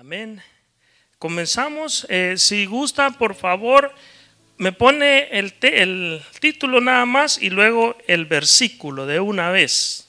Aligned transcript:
Amén. 0.00 0.40
Comenzamos. 1.18 2.06
Eh, 2.08 2.36
si 2.38 2.64
gusta, 2.64 3.10
por 3.10 3.34
favor, 3.34 3.94
me 4.56 4.72
pone 4.72 5.28
el, 5.30 5.52
título 6.40 6.80
nada 6.80 7.04
más 7.04 7.36
y 7.36 7.50
luego 7.50 7.98
el 8.06 8.24
versículo 8.24 9.04
de 9.04 9.20
una 9.20 9.50
vez. 9.50 10.08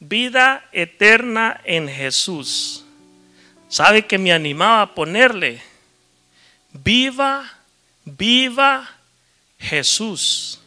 Vida 0.00 0.68
eterna 0.72 1.62
en 1.64 1.88
Jesús. 1.88 2.84
¿Sabe 3.70 4.04
que 4.04 4.18
me 4.18 4.34
animaba 4.34 4.82
a 4.82 4.94
ponerle? 4.94 5.62
Viva, 6.70 7.50
viva 8.04 8.86
Jesús. 9.58 10.60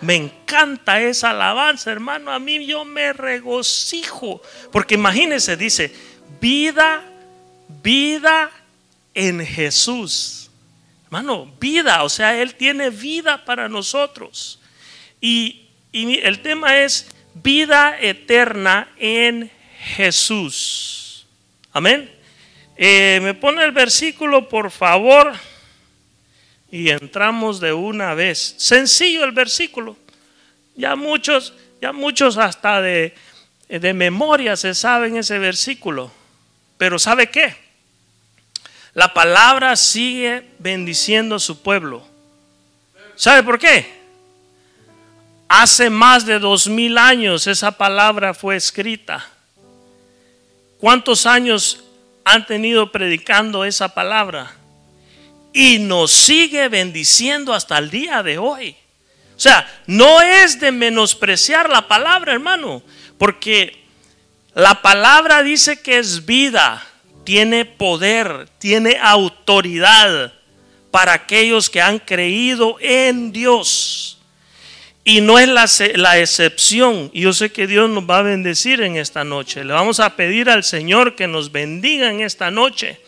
Me 0.00 0.14
encanta 0.14 1.02
esa 1.02 1.32
alabanza, 1.32 1.92
hermano. 1.92 2.32
A 2.32 2.38
mí 2.38 2.64
yo 2.64 2.86
me 2.86 3.12
regocijo. 3.12 4.40
Porque 4.72 4.94
imagínese, 4.94 5.58
dice, 5.58 5.94
vida 6.40 7.04
vida 7.82 8.50
en 9.14 9.44
Jesús. 9.44 10.50
Hermano, 11.06 11.50
vida, 11.58 12.02
o 12.02 12.08
sea, 12.08 12.40
Él 12.40 12.54
tiene 12.54 12.90
vida 12.90 13.44
para 13.44 13.68
nosotros. 13.68 14.60
Y, 15.20 15.64
el 15.92 16.40
tema 16.42 16.78
es 16.78 17.08
vida 17.34 17.98
eterna 17.98 18.88
en 18.98 19.50
Jesús. 19.96 21.26
Amén. 21.72 22.12
Eh, 22.76 23.18
me 23.22 23.34
pone 23.34 23.64
el 23.64 23.72
versículo, 23.72 24.48
por 24.48 24.70
favor, 24.70 25.32
y 26.70 26.90
entramos 26.90 27.58
de 27.58 27.72
una 27.72 28.14
vez. 28.14 28.54
Sencillo 28.58 29.24
el 29.24 29.32
versículo. 29.32 29.96
Ya 30.76 30.94
muchos, 30.94 31.54
ya 31.80 31.92
muchos 31.92 32.36
hasta 32.36 32.80
de, 32.82 33.14
de 33.68 33.94
memoria 33.94 34.56
se 34.56 34.74
saben 34.74 35.16
ese 35.16 35.38
versículo. 35.38 36.12
Pero 36.78 36.98
¿sabe 36.98 37.28
qué? 37.28 37.54
La 38.94 39.12
palabra 39.12 39.76
sigue 39.76 40.48
bendiciendo 40.58 41.34
a 41.34 41.40
su 41.40 41.60
pueblo. 41.60 42.06
¿Sabe 43.16 43.42
por 43.42 43.58
qué? 43.58 43.98
Hace 45.48 45.90
más 45.90 46.24
de 46.24 46.38
dos 46.38 46.68
mil 46.68 46.98
años 46.98 47.46
esa 47.46 47.72
palabra 47.72 48.32
fue 48.32 48.56
escrita. 48.56 49.28
¿Cuántos 50.78 51.26
años 51.26 51.84
han 52.24 52.46
tenido 52.46 52.92
predicando 52.92 53.64
esa 53.64 53.94
palabra? 53.94 54.54
Y 55.52 55.78
nos 55.78 56.12
sigue 56.12 56.68
bendiciendo 56.68 57.52
hasta 57.52 57.78
el 57.78 57.90
día 57.90 58.22
de 58.22 58.38
hoy. 58.38 58.76
O 59.36 59.40
sea, 59.40 59.66
no 59.86 60.20
es 60.20 60.60
de 60.60 60.70
menospreciar 60.70 61.70
la 61.70 61.88
palabra, 61.88 62.32
hermano, 62.32 62.82
porque 63.16 63.84
la 64.58 64.82
palabra 64.82 65.44
dice 65.44 65.80
que 65.80 65.98
es 65.98 66.26
vida, 66.26 66.84
tiene 67.22 67.64
poder, 67.64 68.48
tiene 68.58 68.98
autoridad 69.00 70.32
para 70.90 71.12
aquellos 71.12 71.70
que 71.70 71.80
han 71.80 72.00
creído 72.00 72.76
en 72.80 73.30
Dios. 73.30 74.18
Y 75.04 75.20
no 75.20 75.38
es 75.38 75.46
la, 75.94 76.18
excepción. 76.18 77.08
Y 77.14 77.20
yo 77.20 77.32
sé 77.32 77.52
que 77.52 77.68
Dios 77.68 77.88
nos 77.88 78.10
va 78.10 78.18
a 78.18 78.22
bendecir 78.22 78.80
en 78.80 78.96
esta 78.96 79.22
noche. 79.22 79.62
Le 79.62 79.74
vamos 79.74 80.00
a 80.00 80.16
pedir 80.16 80.50
al 80.50 80.64
Señor 80.64 81.14
que 81.14 81.28
nos 81.28 81.52
bendiga 81.52 82.10
en 82.10 82.20
esta 82.20 82.50
noche. 82.50 83.00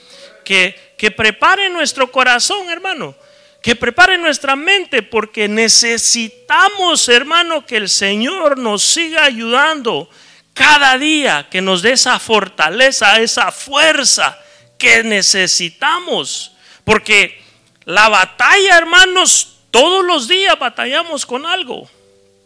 Que, 0.44 0.94
que 0.96 1.10
prepare 1.10 1.68
nuestro 1.68 2.12
corazón, 2.12 2.70
hermano. 2.70 3.16
Que 3.60 3.74
prepare 3.74 4.18
nuestra 4.18 4.54
mente 4.54 5.02
porque 5.02 5.48
necesitamos, 5.48 7.08
hermano, 7.08 7.66
que 7.66 7.76
el 7.76 7.88
Señor 7.88 8.56
nos 8.56 8.84
siga 8.84 9.24
ayudando 9.24 10.08
cada 10.54 10.98
día 10.98 11.48
que 11.50 11.60
nos 11.60 11.82
dé 11.82 11.92
esa 11.92 12.18
fortaleza, 12.18 13.20
esa 13.20 13.52
fuerza 13.52 14.38
que 14.78 15.02
necesitamos. 15.02 16.52
Porque 16.84 17.40
la 17.84 18.08
batalla, 18.08 18.76
hermanos, 18.78 19.58
todos 19.70 20.04
los 20.04 20.28
días 20.28 20.58
batallamos 20.58 21.24
con 21.24 21.46
algo. 21.46 21.88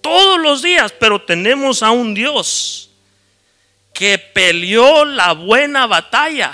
Todos 0.00 0.38
los 0.38 0.62
días, 0.62 0.92
pero 0.92 1.22
tenemos 1.22 1.82
a 1.82 1.90
un 1.90 2.12
Dios 2.14 2.90
que 3.94 4.18
peleó 4.18 5.04
la 5.04 5.32
buena 5.32 5.86
batalla. 5.86 6.52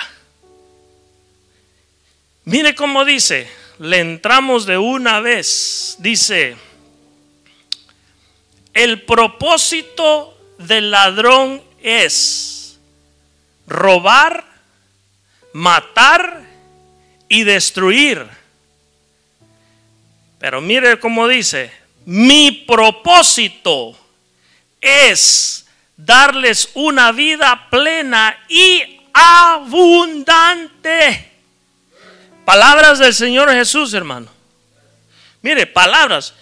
Mire 2.45 2.75
cómo 2.75 3.05
dice, 3.05 3.51
le 3.79 3.99
entramos 3.99 4.67
de 4.67 4.79
una 4.79 5.21
vez. 5.21 5.97
Dice, 5.99 6.57
el 8.75 9.03
propósito 9.03 10.40
del 10.67 10.91
ladrón 10.91 11.63
es 11.83 12.79
robar, 13.67 14.45
matar 15.53 16.43
y 17.29 17.45
destruir. 17.45 18.27
Pero 20.39 20.61
mire 20.61 20.99
cómo 20.99 21.29
dice, 21.29 21.73
mi 22.07 22.51
propósito 22.67 23.97
es 24.81 25.67
darles 25.97 26.71
una 26.75 27.13
vida 27.13 27.69
plena 27.71 28.39
y 28.49 29.01
abundante. 29.13 30.51
Palabras 32.45 32.99
del 32.99 33.15
Señor 33.15 33.51
Jesús, 33.53 33.95
hermano. 33.95 34.29
Mire, 35.43 35.67
palabras. 35.67 36.35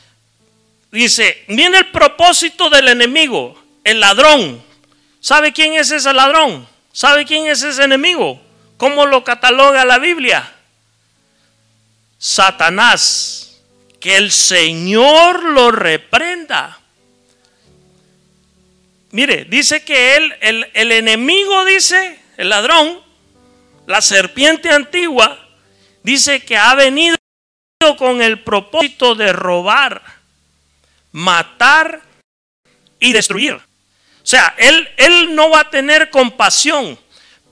Dice, 0.91 1.45
viene 1.49 1.79
el 1.79 1.91
propósito 1.91 2.71
del 2.71 2.89
enemigo 2.89 3.68
el 3.91 4.01
ladrón. 4.01 4.63
¿Sabe 5.21 5.53
quién 5.53 5.75
es 5.75 5.91
ese 5.91 6.13
ladrón? 6.13 6.69
¿Sabe 6.93 7.25
quién 7.25 7.47
es 7.47 7.63
ese 7.63 7.83
enemigo? 7.83 8.41
¿Cómo 8.77 9.07
lo 9.07 9.25
cataloga 9.25 9.85
la 9.85 9.99
Biblia? 9.99 10.55
Satanás. 12.19 13.61
Que 13.99 14.17
el 14.17 14.31
Señor 14.31 15.43
lo 15.43 15.73
reprenda. 15.73 16.79
Mire, 19.11 19.45
dice 19.47 19.83
que 19.83 20.17
él, 20.17 20.35
el, 20.41 20.71
el 20.75 20.93
enemigo, 20.93 21.65
dice, 21.65 22.21
el 22.37 22.51
ladrón, 22.51 23.01
la 23.87 24.01
serpiente 24.01 24.71
antigua, 24.71 25.49
dice 26.05 26.45
que 26.45 26.57
ha 26.57 26.75
venido 26.75 27.17
con 27.97 28.23
el 28.23 28.45
propósito 28.45 29.15
de 29.15 29.33
robar, 29.33 30.03
matar 31.11 32.03
y 33.01 33.13
destruir. 33.13 33.68
Sea, 34.29 34.55
él, 34.59 34.87
él 34.99 35.35
no 35.35 35.49
va 35.49 35.61
a 35.61 35.71
tener 35.71 36.11
compasión, 36.11 36.99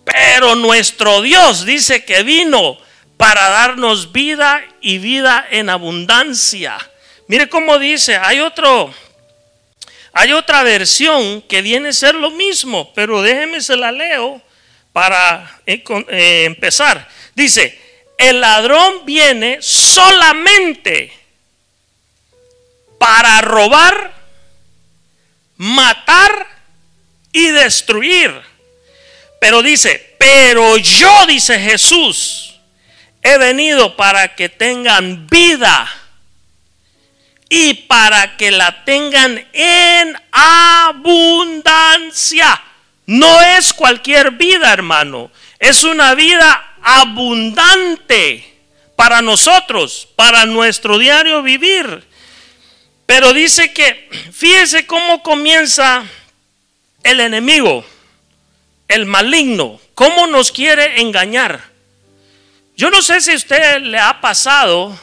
pero 0.04 0.54
nuestro 0.56 1.22
Dios 1.22 1.64
dice 1.64 2.04
que 2.04 2.22
vino 2.22 2.76
para 3.16 3.48
darnos 3.48 4.12
vida 4.12 4.62
y 4.82 4.98
vida 4.98 5.46
en 5.50 5.70
abundancia. 5.70 6.76
Mire 7.28 7.48
cómo 7.48 7.78
dice, 7.78 8.18
hay 8.18 8.40
otro, 8.40 8.92
hay 10.12 10.34
otra 10.34 10.62
versión 10.64 11.40
que 11.40 11.62
viene 11.62 11.88
a 11.88 11.92
ser 11.94 12.14
lo 12.14 12.30
mismo, 12.30 12.92
pero 12.92 13.22
déjeme 13.22 13.62
se 13.62 13.78
la 13.78 13.90
leo 13.90 14.42
para 14.92 15.62
eh, 15.64 15.82
eh, 16.10 16.44
empezar. 16.44 17.08
Dice, 17.34 17.80
el 18.18 18.42
ladrón 18.42 19.06
viene 19.06 19.62
solamente 19.62 21.10
para 22.98 23.40
robar, 23.40 24.12
matar 25.56 26.55
y 27.36 27.50
destruir. 27.50 28.32
Pero 29.38 29.60
dice, 29.62 30.16
pero 30.18 30.78
yo, 30.78 31.26
dice 31.26 31.60
Jesús, 31.60 32.54
he 33.22 33.36
venido 33.36 33.94
para 33.94 34.34
que 34.34 34.48
tengan 34.48 35.26
vida 35.26 35.86
y 37.50 37.74
para 37.74 38.38
que 38.38 38.50
la 38.50 38.86
tengan 38.86 39.46
en 39.52 40.16
abundancia. 40.32 41.68
No 43.04 43.42
es 43.42 43.74
cualquier 43.74 44.30
vida, 44.30 44.72
hermano. 44.72 45.30
Es 45.58 45.84
una 45.84 46.14
vida 46.14 46.76
abundante 46.80 48.50
para 48.96 49.20
nosotros, 49.20 50.08
para 50.16 50.46
nuestro 50.46 50.98
diario 50.98 51.42
vivir. 51.42 52.02
Pero 53.04 53.34
dice 53.34 53.74
que, 53.74 54.08
fíjese 54.32 54.86
cómo 54.86 55.22
comienza 55.22 56.02
el 57.06 57.20
enemigo, 57.20 57.84
el 58.88 59.06
maligno, 59.06 59.80
cómo 59.94 60.26
nos 60.26 60.50
quiere 60.50 61.00
engañar. 61.00 61.62
Yo 62.76 62.90
no 62.90 63.00
sé 63.00 63.20
si 63.20 63.32
a 63.32 63.36
usted 63.36 63.80
le 63.82 63.98
ha 63.98 64.20
pasado 64.20 64.98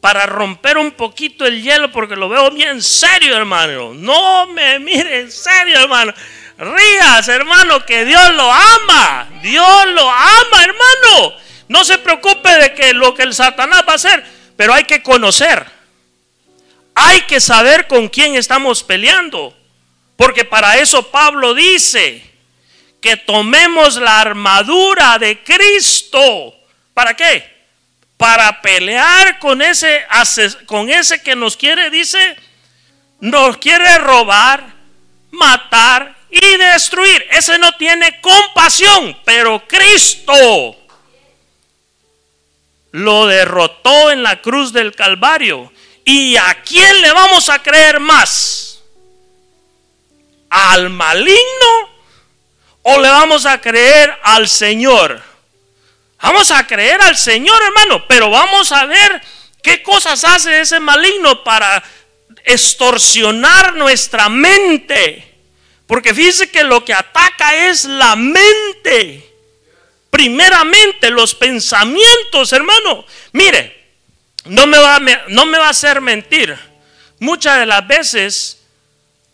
para 0.00 0.24
romper 0.24 0.78
un 0.78 0.92
poquito 0.92 1.44
el 1.44 1.62
hielo 1.62 1.92
porque 1.92 2.16
lo 2.16 2.30
veo 2.30 2.50
bien 2.50 2.82
serio, 2.82 3.36
hermano. 3.36 3.92
No 3.92 4.46
me 4.46 4.78
mire 4.78 5.20
en 5.20 5.30
serio, 5.30 5.80
hermano. 5.80 6.14
Rías, 6.56 7.28
hermano, 7.28 7.84
que 7.84 8.06
Dios 8.06 8.34
lo 8.34 8.50
ama. 8.50 9.28
Dios 9.42 9.86
lo 9.88 10.10
ama, 10.10 10.64
hermano. 10.64 11.34
No 11.68 11.84
se 11.84 11.98
preocupe 11.98 12.48
de 12.56 12.74
que 12.74 12.94
lo 12.94 13.14
que 13.14 13.22
el 13.22 13.34
Satanás 13.34 13.84
va 13.86 13.92
a 13.92 13.96
hacer, 13.96 14.24
pero 14.56 14.72
hay 14.72 14.84
que 14.84 15.02
conocer. 15.02 15.66
Hay 16.94 17.20
que 17.22 17.38
saber 17.38 17.86
con 17.86 18.08
quién 18.08 18.34
estamos 18.34 18.82
peleando. 18.82 19.54
Porque 20.20 20.44
para 20.44 20.76
eso 20.76 21.10
Pablo 21.10 21.54
dice 21.54 22.22
que 23.00 23.16
tomemos 23.16 23.96
la 23.96 24.20
armadura 24.20 25.16
de 25.18 25.42
Cristo. 25.42 26.54
¿Para 26.92 27.16
qué? 27.16 27.42
Para 28.18 28.60
pelear 28.60 29.38
con 29.38 29.62
ese, 29.62 30.04
con 30.66 30.90
ese 30.90 31.22
que 31.22 31.34
nos 31.34 31.56
quiere, 31.56 31.88
dice, 31.88 32.36
nos 33.20 33.56
quiere 33.56 33.96
robar, 33.96 34.62
matar 35.30 36.14
y 36.30 36.56
destruir. 36.58 37.26
Ese 37.30 37.58
no 37.58 37.72
tiene 37.76 38.20
compasión, 38.20 39.16
pero 39.24 39.66
Cristo 39.66 40.76
lo 42.90 43.26
derrotó 43.26 44.10
en 44.10 44.22
la 44.22 44.42
cruz 44.42 44.70
del 44.74 44.94
Calvario. 44.94 45.72
¿Y 46.04 46.36
a 46.36 46.58
quién 46.62 47.00
le 47.00 47.10
vamos 47.10 47.48
a 47.48 47.62
creer 47.62 48.00
más? 48.00 48.59
¿Al 50.50 50.90
maligno 50.90 51.90
o 52.82 53.00
le 53.00 53.08
vamos 53.08 53.46
a 53.46 53.60
creer 53.60 54.18
al 54.22 54.48
Señor? 54.48 55.22
Vamos 56.20 56.50
a 56.50 56.66
creer 56.66 57.00
al 57.00 57.16
Señor, 57.16 57.60
hermano, 57.62 58.04
pero 58.06 58.28
vamos 58.30 58.72
a 58.72 58.84
ver 58.84 59.22
qué 59.62 59.82
cosas 59.82 60.22
hace 60.24 60.60
ese 60.60 60.78
maligno 60.80 61.42
para 61.42 61.82
extorsionar 62.44 63.74
nuestra 63.76 64.28
mente. 64.28 65.26
Porque 65.86 66.14
fíjese 66.14 66.50
que 66.50 66.62
lo 66.62 66.84
que 66.84 66.94
ataca 66.94 67.68
es 67.68 67.84
la 67.84 68.16
mente. 68.16 69.28
Primeramente 70.10 71.10
los 71.10 71.34
pensamientos, 71.34 72.52
hermano. 72.52 73.04
Mire, 73.32 73.80
no 74.44 74.66
me 74.66 74.78
va, 74.78 75.00
no 75.28 75.46
me 75.46 75.58
va 75.58 75.68
a 75.68 75.70
hacer 75.70 76.00
mentir. 76.00 76.56
Muchas 77.18 77.58
de 77.58 77.66
las 77.66 77.86
veces 77.86 78.59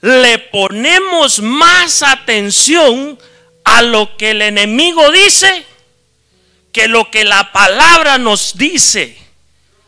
le 0.06 0.38
ponemos 0.38 1.40
más 1.40 2.04
atención 2.04 3.18
a 3.64 3.82
lo 3.82 4.16
que 4.16 4.30
el 4.30 4.42
enemigo 4.42 5.10
dice 5.10 5.66
que 6.70 6.86
lo 6.86 7.10
que 7.10 7.24
la 7.24 7.50
palabra 7.50 8.16
nos 8.16 8.56
dice. 8.56 9.18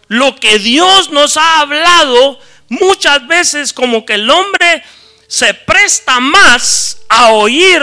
Lo 0.09 0.35
que 0.35 0.59
Dios 0.59 1.11
nos 1.11 1.37
ha 1.37 1.61
hablado 1.61 2.41
muchas 2.69 3.29
veces 3.29 3.73
como 3.73 4.05
que 4.05 4.15
el 4.15 4.29
hombre 4.29 4.83
se 5.29 5.55
presta 5.55 6.19
más 6.19 7.03
a 7.09 7.31
oír 7.31 7.81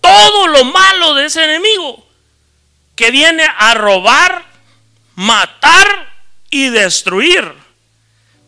todo 0.00 0.46
lo 0.46 0.64
malo 0.64 1.14
de 1.14 1.26
ese 1.26 1.44
enemigo 1.44 2.06
que 2.96 3.10
viene 3.10 3.46
a 3.58 3.74
robar, 3.74 4.46
matar 5.16 6.14
y 6.48 6.70
destruir. 6.70 7.52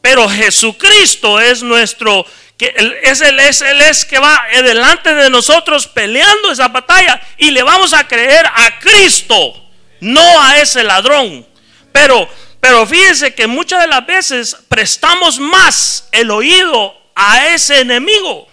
Pero 0.01 0.29
Jesucristo 0.29 1.39
es 1.41 1.63
nuestro, 1.63 2.25
que 2.61 2.75
es 3.05 3.23
el, 3.23 3.41
es 3.41 3.62
es 3.62 4.05
que 4.05 4.19
va 4.19 4.45
delante 4.53 5.15
de 5.15 5.31
nosotros 5.31 5.87
peleando 5.87 6.53
esa 6.53 6.69
batalla 6.69 7.19
y 7.39 7.53
le 7.53 7.62
vamos 7.62 7.95
a 7.95 8.07
creer 8.07 8.45
a 8.45 8.79
Cristo, 8.79 9.71
no 10.01 10.43
a 10.43 10.59
ese 10.59 10.85
ladrón. 10.85 11.47
Pero, 11.91 12.29
pero 12.61 12.87
fíjense 12.87 13.35
que 13.35 13.47
muchas 13.47 13.81
de 13.81 13.87
las 13.87 14.05
veces 14.05 14.55
prestamos 14.69 15.39
más 15.39 16.11
el 16.12 16.31
oído 16.31 16.95
a 17.15 17.47
ese 17.47 17.81
enemigo. 17.81 18.47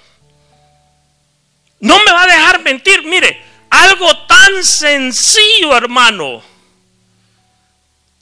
No 1.81 2.00
me 2.06 2.12
va 2.13 2.24
a 2.24 2.27
dejar 2.27 2.62
mentir, 2.62 3.04
mire, 3.04 3.44
algo 3.69 4.19
tan 4.19 4.63
sencillo, 4.63 5.75
hermano. 5.75 6.42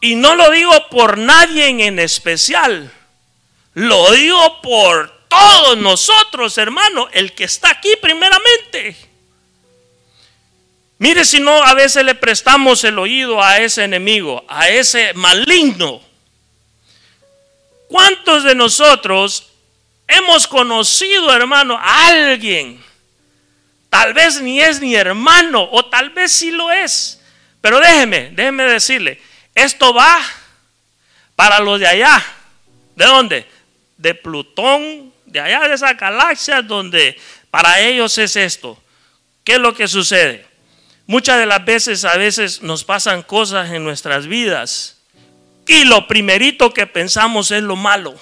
Y 0.01 0.15
no 0.15 0.33
lo 0.33 0.49
digo 0.49 0.89
por 0.89 1.19
nadie 1.19 1.67
en 1.67 1.99
especial. 1.99 2.91
Lo 3.75 4.11
digo 4.13 4.63
por 4.63 5.14
todos 5.27 5.77
nosotros, 5.77 6.57
hermano, 6.57 7.07
el 7.11 7.33
que 7.33 7.43
está 7.45 7.71
aquí 7.71 7.93
primeramente. 8.01 8.95
Mire 10.97 11.25
si 11.25 11.39
no 11.39 11.63
a 11.63 11.73
veces 11.73 12.05
le 12.05 12.15
prestamos 12.15 12.83
el 12.83 12.97
oído 12.97 13.41
a 13.41 13.59
ese 13.59 13.83
enemigo, 13.83 14.45
a 14.47 14.69
ese 14.69 15.13
maligno. 15.13 16.01
¿Cuántos 17.87 18.43
de 18.43 18.55
nosotros 18.55 19.49
hemos 20.07 20.47
conocido, 20.47 21.33
hermano, 21.33 21.77
a 21.77 22.07
alguien 22.07 22.85
Tal 23.95 24.13
vez 24.13 24.41
ni 24.41 24.59
es 24.59 24.81
ni 24.81 24.93
hermano, 24.93 25.69
o 25.71 25.85
tal 25.85 26.09
vez 26.09 26.33
sí 26.33 26.51
lo 26.51 26.69
es. 26.69 27.21
Pero 27.61 27.79
déjeme, 27.79 28.29
déjeme 28.33 28.63
decirle, 28.63 29.21
esto 29.53 29.93
va 29.93 30.19
para 31.33 31.61
los 31.61 31.79
de 31.79 31.87
allá. 31.87 32.21
¿De 32.93 33.05
dónde? 33.05 33.47
De 33.95 34.13
Plutón, 34.13 35.13
allá 35.39 35.67
de 35.67 35.75
esa 35.75 35.93
galaxia 35.93 36.61
donde 36.61 37.17
para 37.51 37.79
ellos 37.79 38.17
es 38.17 38.35
esto. 38.35 38.81
¿Qué 39.43 39.53
es 39.53 39.59
lo 39.59 39.73
que 39.73 39.87
sucede? 39.87 40.45
Muchas 41.07 41.39
de 41.39 41.45
las 41.45 41.63
veces, 41.63 42.03
a 42.03 42.17
veces 42.17 42.61
nos 42.61 42.83
pasan 42.83 43.21
cosas 43.21 43.71
en 43.71 43.83
nuestras 43.83 44.27
vidas 44.27 44.97
y 45.67 45.83
lo 45.85 46.07
primerito 46.07 46.73
que 46.73 46.87
pensamos 46.87 47.51
es 47.51 47.63
lo 47.63 47.75
malo. 47.75 48.15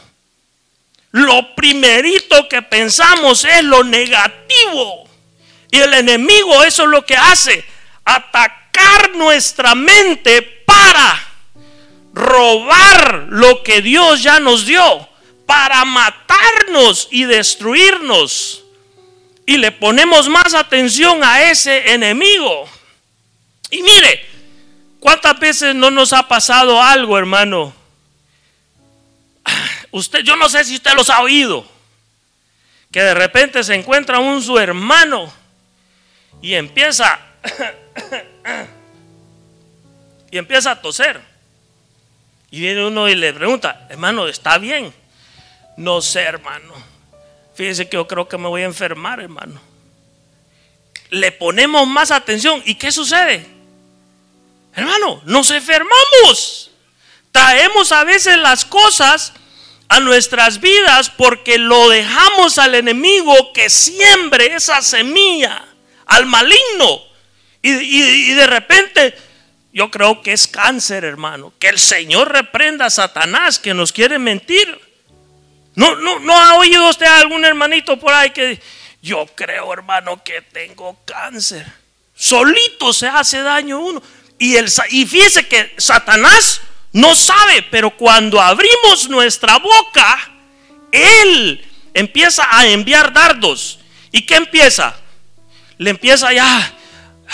Lo 1.12 1.56
primerito 1.56 2.50
que 2.50 2.62
pensamos 2.62 3.46
es 3.46 3.64
lo 3.64 3.84
negativo. 3.84 5.08
Y 5.72 5.80
el 5.80 5.94
enemigo 5.94 6.64
eso 6.64 6.84
es 6.84 6.90
lo 6.90 7.06
que 7.06 7.16
hace, 7.16 7.66
atacar 8.06 9.16
nuestra 9.16 9.76
mente 9.76 10.42
para 10.66 11.34
robar 12.14 13.26
lo 13.30 13.64
que 13.64 13.82
Dios 13.82 14.22
ya 14.22 14.40
nos 14.40 14.66
dio, 14.66 15.10
para 15.46 15.86
matarnos 15.86 17.08
y 17.12 17.26
destruirnos. 17.26 18.64
Y 19.46 19.58
le 19.58 19.72
ponemos 19.72 20.30
más 20.30 20.54
atención 20.54 21.24
a 21.24 21.50
ese 21.50 21.94
enemigo. 21.94 22.70
Y 23.70 23.82
mire, 23.84 24.26
¿cuántas 25.00 25.38
veces 25.40 25.76
no 25.76 25.92
nos 25.92 26.14
ha 26.14 26.28
pasado 26.28 26.82
algo, 26.82 27.18
hermano? 27.18 27.74
Usted, 29.92 30.20
yo 30.20 30.36
no 30.36 30.48
sé 30.50 30.64
si 30.64 30.76
usted 30.76 30.94
los 30.96 31.10
ha 31.10 31.22
oído, 31.22 31.66
que 32.92 33.02
de 33.02 33.14
repente 33.14 33.64
se 33.64 33.76
encuentra 33.76 34.20
un 34.20 34.42
su 34.42 34.58
hermano 34.58 35.32
y 36.42 36.54
empieza 36.54 37.20
y 40.32 40.38
empieza 40.38 40.72
a 40.72 40.82
toser. 40.82 41.22
Y 42.50 42.60
viene 42.60 42.86
uno 42.86 43.10
y 43.10 43.16
le 43.16 43.34
pregunta, 43.34 43.88
hermano, 43.90 44.28
¿está 44.28 44.58
bien? 44.60 44.94
No 45.78 46.02
sé, 46.02 46.22
hermano. 46.22 46.74
Fíjese 47.56 47.88
que 47.88 47.98
yo 47.98 48.08
creo 48.08 48.28
que 48.28 48.38
me 48.38 48.48
voy 48.48 48.62
a 48.62 48.66
enfermar, 48.66 49.20
hermano. 49.20 49.60
Le 51.10 51.32
ponemos 51.32 51.88
más 51.88 52.12
atención. 52.12 52.62
¿Y 52.66 52.76
qué 52.76 52.92
sucede? 52.92 53.46
Hermano, 54.76 55.22
nos 55.26 55.52
enfermamos. 55.52 56.72
Traemos 57.32 57.92
a 57.92 58.04
veces 58.04 58.38
las 58.38 58.66
cosas 58.66 59.34
a 59.90 60.00
nuestras 60.00 60.60
vidas 60.60 61.10
porque 61.10 61.58
lo 61.58 61.90
dejamos 61.90 62.58
al 62.58 62.76
enemigo 62.76 63.54
que 63.54 63.70
siembre 63.70 64.56
esa 64.56 64.82
semilla 64.82 65.66
al 66.06 66.26
maligno. 66.26 67.02
Y, 67.62 68.34
de 68.34 68.48
repente, 68.48 69.16
yo 69.72 69.90
creo 69.90 70.22
que 70.22 70.34
es 70.34 70.48
cáncer, 70.48 71.06
hermano. 71.06 71.54
Que 71.60 71.70
el 71.70 71.80
Señor 71.80 72.32
reprenda 72.32 72.88
a 72.88 72.90
Satanás 72.90 73.58
que 73.58 73.74
nos 73.74 73.92
quiere 73.94 74.20
mentir. 74.20 74.80
No, 75.76 75.96
no, 75.96 76.20
no 76.20 76.38
ha 76.38 76.56
oído 76.56 76.90
usted 76.90 77.06
a 77.06 77.20
algún 77.20 77.44
hermanito 77.46 78.00
por 78.00 78.14
ahí 78.14 78.30
que 78.30 78.62
yo 79.02 79.26
creo, 79.36 79.74
hermano, 79.74 80.24
que 80.24 80.42
tengo 80.42 80.98
cáncer. 81.06 81.66
Solito 82.16 82.94
se 82.94 83.08
hace 83.08 83.42
daño 83.42 83.80
uno. 83.80 84.02
Y, 84.38 84.56
el, 84.56 84.72
y 84.90 85.06
fíjese 85.06 85.48
que 85.48 85.74
Satanás 85.78 86.62
no 86.92 87.16
sabe, 87.16 87.64
pero 87.72 87.96
cuando 87.98 88.40
abrimos 88.40 89.10
nuestra 89.10 89.58
boca, 89.58 90.32
él 90.92 91.66
empieza 91.94 92.48
a 92.50 92.68
enviar 92.68 93.12
dardos. 93.14 93.80
¿Y 94.12 94.22
qué 94.24 94.36
empieza? 94.36 94.96
le 95.78 95.90
empieza 95.90 96.32
ya. 96.34 96.74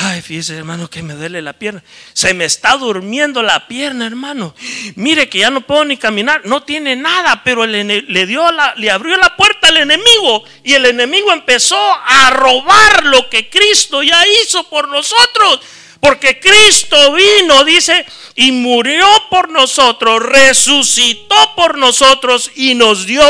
Ay, 0.01 0.21
fíjese, 0.21 0.55
hermano, 0.55 0.89
que 0.89 1.03
me 1.03 1.13
duele 1.13 1.41
la 1.41 1.51
pierna. 1.51 1.83
Se 2.13 2.33
me 2.33 2.45
está 2.45 2.77
durmiendo 2.77 3.43
la 3.43 3.67
pierna, 3.67 4.07
hermano. 4.07 4.55
Mire 4.95 5.27
que 5.27 5.39
ya 5.39 5.49
no 5.49 5.59
puedo 5.59 5.83
ni 5.83 5.97
caminar. 5.97 6.43
No 6.45 6.63
tiene 6.63 6.95
nada, 6.95 7.41
pero 7.43 7.65
le, 7.65 7.83
le, 7.83 8.25
dio 8.25 8.49
la, 8.53 8.73
le 8.77 8.91
abrió 8.91 9.17
la 9.17 9.35
puerta 9.35 9.67
al 9.67 9.75
enemigo. 9.75 10.45
Y 10.63 10.73
el 10.73 10.85
enemigo 10.85 11.33
empezó 11.33 11.77
a 11.77 12.29
robar 12.29 13.07
lo 13.07 13.29
que 13.29 13.49
Cristo 13.49 14.01
ya 14.01 14.23
hizo 14.41 14.69
por 14.69 14.87
nosotros. 14.87 15.59
Porque 15.99 16.39
Cristo 16.39 17.11
vino, 17.11 17.65
dice, 17.65 18.05
y 18.35 18.53
murió 18.53 19.05
por 19.29 19.49
nosotros, 19.49 20.23
resucitó 20.23 21.55
por 21.57 21.77
nosotros 21.77 22.51
y 22.55 22.73
nos 22.73 23.05
dio 23.05 23.25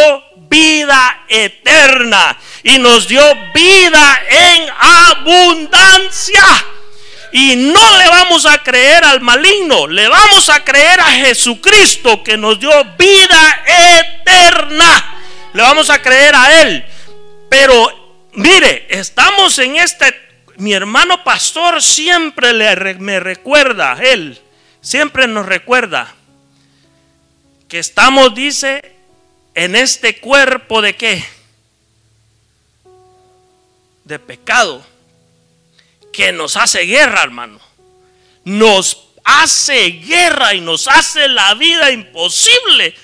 vida 0.50 1.26
eterna 1.28 2.38
y 2.64 2.78
nos 2.78 3.08
dio 3.08 3.22
vida 3.54 4.22
en 4.30 4.70
abundancia. 4.80 6.46
Y 7.32 7.56
no 7.56 7.98
le 7.98 8.08
vamos 8.08 8.46
a 8.48 8.64
creer 8.64 9.04
al 9.04 9.22
maligno, 9.22 9.86
le 9.86 10.08
vamos 10.08 10.50
a 10.50 10.64
creer 10.64 11.00
a 11.00 11.12
Jesucristo 11.12 12.24
que 12.24 12.38
nos 12.38 12.60
dio 12.60 12.72
vida 12.98 13.64
eterna. 13.66 15.20
Le 15.54 15.62
vamos 15.62 15.90
a 15.92 16.02
creer 16.02 16.36
a 16.36 16.62
Él. 16.62 16.84
Pero 17.50 18.30
mire, 18.34 18.88
estamos 18.90 19.58
en 19.60 19.76
este, 19.78 20.16
mi 20.58 20.74
hermano 20.74 21.24
pastor 21.24 21.82
siempre 21.82 22.54
le, 22.54 22.96
me 22.96 23.20
recuerda, 23.20 23.98
él 24.02 24.40
siempre 24.82 25.28
nos 25.28 25.46
recuerda 25.46 26.14
que 27.68 27.80
estamos, 27.80 28.34
dice, 28.34 28.99
en 29.60 29.76
este 29.76 30.16
cuerpo 30.22 30.82
de 30.82 30.96
qué? 30.96 31.22
De 34.06 34.18
pecado, 34.18 34.86
que 36.14 36.32
nos 36.32 36.56
hace 36.56 36.84
guerra, 36.84 37.24
hermano. 37.24 37.60
Nos 38.46 39.10
hace 39.26 39.90
guerra 39.90 40.54
y 40.54 40.62
nos 40.62 40.88
hace 40.88 41.28
la 41.28 41.56
vida 41.56 41.92
imposible, 41.92 42.96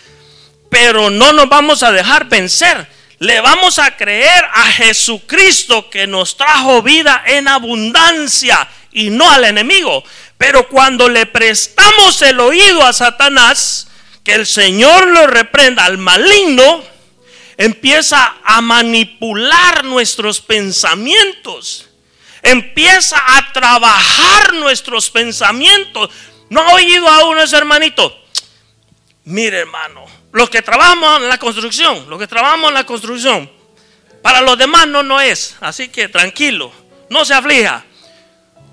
pero 0.70 1.10
no 1.10 1.34
nos 1.34 1.50
vamos 1.50 1.84
a 1.84 1.92
dejar 1.92 2.30
vencer. 2.30 2.88
Le 3.20 3.42
vamos 3.42 3.78
a 3.78 3.98
creer 3.98 4.46
a 4.54 4.72
Jesucristo 4.72 5.90
que 5.90 6.08
nos 6.08 6.38
trajo 6.38 6.82
vida 6.82 7.22
en 7.28 7.50
abundancia 7.50 8.66
y 8.94 9.10
no 9.10 9.30
al 9.30 9.44
enemigo. 9.44 10.06
Pero 10.38 10.70
cuando 10.70 11.10
le 11.10 11.26
prestamos 11.26 12.22
el 12.22 12.40
oído 12.40 12.82
a 12.82 12.94
Satanás, 12.94 13.90
que 14.26 14.34
el 14.34 14.48
Señor 14.48 15.08
lo 15.08 15.28
reprenda 15.28 15.86
al 15.86 16.00
maligno, 16.00 16.84
empieza 17.58 18.38
a 18.44 18.60
manipular 18.60 19.86
nuestros 19.86 20.42
pensamientos. 20.42 21.88
Empieza 22.42 23.18
a 23.18 23.54
trabajar 23.54 24.56
nuestros 24.56 25.12
pensamientos. 25.12 26.10
¿No 26.50 26.62
ha 26.62 26.74
oído 26.74 27.08
a 27.08 27.26
uno 27.30 27.42
ese 27.42 27.56
hermanito? 27.56 28.14
Mire, 29.26 29.60
hermano, 29.60 30.06
los 30.32 30.50
que 30.50 30.64
trabajamos 30.64 31.22
en 31.22 31.30
la 31.30 31.38
construcción, 31.38 32.10
los 32.10 32.20
que 32.20 32.28
trabajamos 32.28 32.70
en 32.70 32.74
la 32.74 32.86
construcción, 32.86 33.52
para 34.24 34.42
los 34.42 34.58
demás 34.58 34.88
no, 34.88 35.04
no 35.04 35.22
es. 35.22 35.56
Así 35.62 35.88
que 35.90 36.10
tranquilo, 36.10 36.72
no 37.12 37.26
se 37.26 37.36
aflija. 37.36 37.86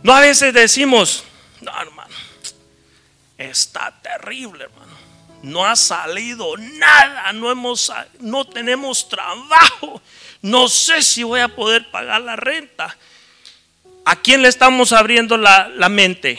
No 0.03 0.15
a 0.15 0.21
veces 0.21 0.55
decimos, 0.55 1.25
no, 1.61 1.71
hermano, 1.79 2.15
está 3.37 3.95
terrible, 4.03 4.65
hermano. 4.65 5.02
No 5.43 5.67
ha 5.67 5.75
salido 5.77 6.57
nada, 6.57 7.33
no, 7.33 7.51
hemos, 7.51 7.93
no 8.21 8.45
tenemos 8.45 9.09
trabajo. 9.09 10.01
No 10.41 10.69
sé 10.69 11.03
si 11.03 11.23
voy 11.23 11.41
a 11.41 11.49
poder 11.49 11.91
pagar 11.91 12.21
la 12.23 12.37
renta. 12.37 12.97
¿A 14.05 14.17
quién 14.17 14.43
le 14.43 14.49
estamos 14.49 14.93
abriendo 14.93 15.37
la, 15.37 15.69
la 15.69 15.89
mente? 15.89 16.39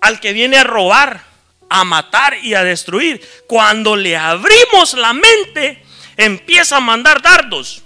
Al 0.00 0.20
que 0.20 0.32
viene 0.32 0.58
a 0.58 0.64
robar 0.64 1.32
a 1.72 1.84
matar 1.84 2.36
y 2.42 2.54
a 2.54 2.62
destruir. 2.62 3.20
Cuando 3.46 3.96
le 3.96 4.16
abrimos 4.16 4.92
la 4.92 5.14
mente, 5.14 5.82
empieza 6.16 6.76
a 6.76 6.80
mandar 6.80 7.22
dardos. 7.22 7.82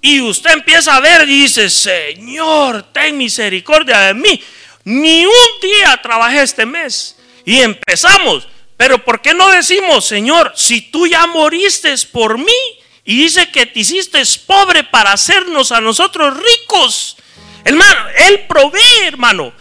Y 0.00 0.20
usted 0.20 0.50
empieza 0.50 0.96
a 0.96 1.00
ver 1.00 1.28
y 1.28 1.42
dice, 1.42 1.70
Señor, 1.70 2.92
ten 2.92 3.16
misericordia 3.16 4.00
de 4.00 4.14
mí. 4.14 4.42
Ni 4.84 5.24
un 5.24 5.60
día 5.62 6.00
trabajé 6.02 6.42
este 6.42 6.66
mes. 6.66 7.16
Y 7.44 7.60
empezamos. 7.60 8.48
Pero 8.78 9.04
¿por 9.04 9.20
qué 9.20 9.34
no 9.34 9.50
decimos, 9.50 10.06
Señor, 10.06 10.52
si 10.56 10.80
tú 10.80 11.06
ya 11.06 11.26
moriste 11.26 11.94
por 12.10 12.38
mí 12.38 12.78
y 13.04 13.18
dice 13.18 13.50
que 13.50 13.66
te 13.66 13.80
hiciste 13.80 14.22
pobre 14.46 14.84
para 14.84 15.12
hacernos 15.12 15.72
a 15.72 15.82
nosotros 15.82 16.34
ricos? 16.34 17.18
Hermano, 17.64 18.08
Él 18.28 18.46
provee, 18.48 19.04
hermano. 19.04 19.52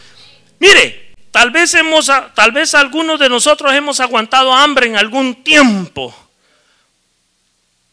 Mire, 0.60 1.08
Tal 1.38 1.52
vez, 1.52 1.72
hemos, 1.76 2.10
tal 2.34 2.52
vez 2.52 2.74
algunos 2.74 3.20
de 3.20 3.30
nosotros 3.30 3.72
hemos 3.72 4.00
aguantado 4.00 4.52
hambre 4.52 4.88
en 4.88 4.96
algún 4.96 5.44
tiempo. 5.44 6.12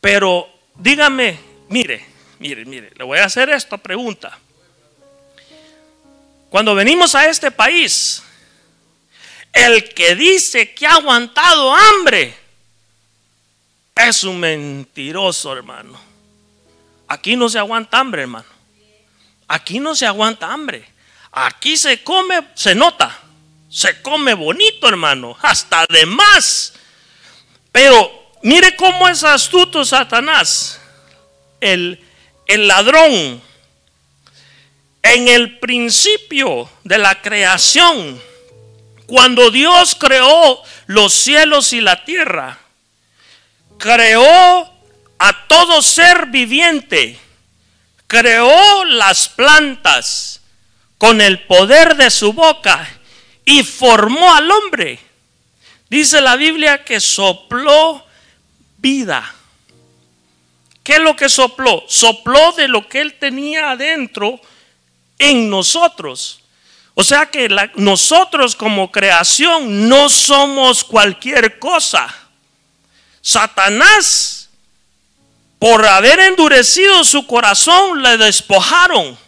Pero 0.00 0.48
dígame, 0.76 1.38
mire, 1.68 2.02
mire, 2.38 2.64
mire, 2.64 2.90
le 2.96 3.04
voy 3.04 3.18
a 3.18 3.26
hacer 3.26 3.50
esta 3.50 3.76
pregunta. 3.76 4.38
Cuando 6.48 6.74
venimos 6.74 7.14
a 7.14 7.26
este 7.26 7.50
país, 7.50 8.22
el 9.54 9.88
que 9.94 10.14
dice 10.14 10.74
que 10.74 10.86
ha 10.86 10.96
aguantado 10.96 11.74
hambre 11.74 12.34
es 13.96 14.22
un 14.24 14.38
mentiroso, 14.38 15.52
hermano. 15.52 15.98
Aquí 17.08 17.36
no 17.36 17.48
se 17.48 17.58
aguanta 17.58 17.98
hambre, 17.98 18.22
hermano. 18.22 18.46
Aquí 19.48 19.80
no 19.80 19.94
se 19.94 20.04
aguanta 20.04 20.52
hambre. 20.52 20.84
Aquí 21.32 21.76
se 21.76 22.02
come, 22.02 22.48
se 22.54 22.74
nota 22.74 23.24
se 23.74 24.00
come 24.02 24.34
bonito, 24.34 24.88
hermano, 24.88 25.36
hasta 25.42 25.84
de 25.88 26.06
más. 26.06 26.74
Pero 27.72 28.30
mire 28.42 28.76
cómo 28.76 29.08
es 29.08 29.24
astuto 29.24 29.84
Satanás, 29.84 30.80
el, 31.60 32.00
el 32.46 32.68
ladrón. 32.68 33.42
En 35.02 35.28
el 35.28 35.58
principio 35.58 36.70
de 36.84 36.98
la 36.98 37.20
creación, 37.20 38.22
cuando 39.14 39.52
Dios 39.52 39.94
creó 39.94 40.60
los 40.86 41.14
cielos 41.14 41.72
y 41.72 41.80
la 41.80 42.04
tierra, 42.04 42.58
creó 43.78 44.68
a 45.18 45.46
todo 45.46 45.82
ser 45.82 46.26
viviente, 46.26 47.16
creó 48.08 48.84
las 48.86 49.28
plantas 49.28 50.40
con 50.98 51.20
el 51.20 51.46
poder 51.46 51.94
de 51.94 52.10
su 52.10 52.32
boca 52.32 52.88
y 53.44 53.62
formó 53.62 54.34
al 54.34 54.50
hombre. 54.50 54.98
Dice 55.88 56.20
la 56.20 56.34
Biblia 56.34 56.82
que 56.82 56.98
sopló 56.98 58.04
vida. 58.78 59.32
¿Qué 60.82 60.94
es 60.94 61.00
lo 61.02 61.14
que 61.14 61.28
sopló? 61.28 61.84
Sopló 61.86 62.50
de 62.54 62.66
lo 62.66 62.88
que 62.88 63.00
él 63.00 63.14
tenía 63.20 63.70
adentro 63.70 64.40
en 65.20 65.48
nosotros. 65.48 66.40
O 66.94 67.02
sea 67.02 67.26
que 67.26 67.48
nosotros 67.74 68.54
como 68.54 68.92
creación 68.92 69.88
no 69.88 70.08
somos 70.08 70.84
cualquier 70.84 71.58
cosa. 71.58 72.12
Satanás, 73.20 74.48
por 75.58 75.84
haber 75.84 76.20
endurecido 76.20 77.02
su 77.02 77.26
corazón, 77.26 78.00
le 78.00 78.16
despojaron. 78.16 79.18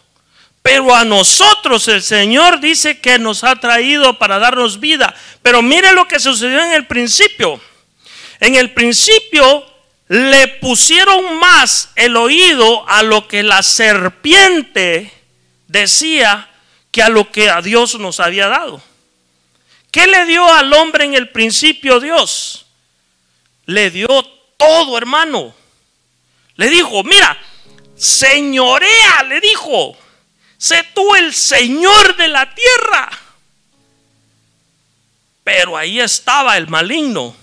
Pero 0.61 0.95
a 0.95 1.03
nosotros 1.03 1.87
el 1.87 2.01
Señor 2.01 2.59
dice 2.59 2.99
que 2.99 3.19
nos 3.19 3.43
ha 3.43 3.55
traído 3.57 4.17
para 4.17 4.39
darnos 4.39 4.79
vida. 4.79 5.13
Pero 5.41 5.61
mire 5.61 5.91
lo 5.91 6.07
que 6.07 6.19
sucedió 6.19 6.63
en 6.63 6.71
el 6.71 6.87
principio. 6.87 7.59
En 8.39 8.55
el 8.55 8.73
principio 8.73 9.65
le 10.07 10.47
pusieron 10.47 11.37
más 11.39 11.89
el 11.95 12.15
oído 12.15 12.87
a 12.87 13.03
lo 13.03 13.27
que 13.27 13.43
la 13.43 13.61
serpiente 13.61 15.11
decía 15.67 16.49
que 16.91 17.01
a 17.01 17.09
lo 17.09 17.31
que 17.31 17.49
a 17.49 17.61
Dios 17.61 17.99
nos 17.99 18.19
había 18.19 18.47
dado. 18.47 18.81
¿Qué 19.91 20.07
le 20.07 20.25
dio 20.25 20.45
al 20.51 20.73
hombre 20.73 21.05
en 21.05 21.13
el 21.13 21.29
principio 21.29 21.99
Dios? 21.99 22.65
Le 23.65 23.89
dio 23.91 24.07
todo, 24.57 24.97
hermano. 24.97 25.53
Le 26.55 26.69
dijo, 26.69 27.03
mira, 27.03 27.37
señorea, 27.95 29.23
le 29.23 29.39
dijo 29.41 29.97
sé 30.57 30.83
tú 30.93 31.15
el 31.15 31.33
Señor 31.33 32.15
de 32.17 32.27
la 32.27 32.53
tierra. 32.53 33.09
Pero 35.43 35.77
ahí 35.77 35.99
estaba 35.99 36.57
el 36.57 36.67
maligno. 36.67 37.35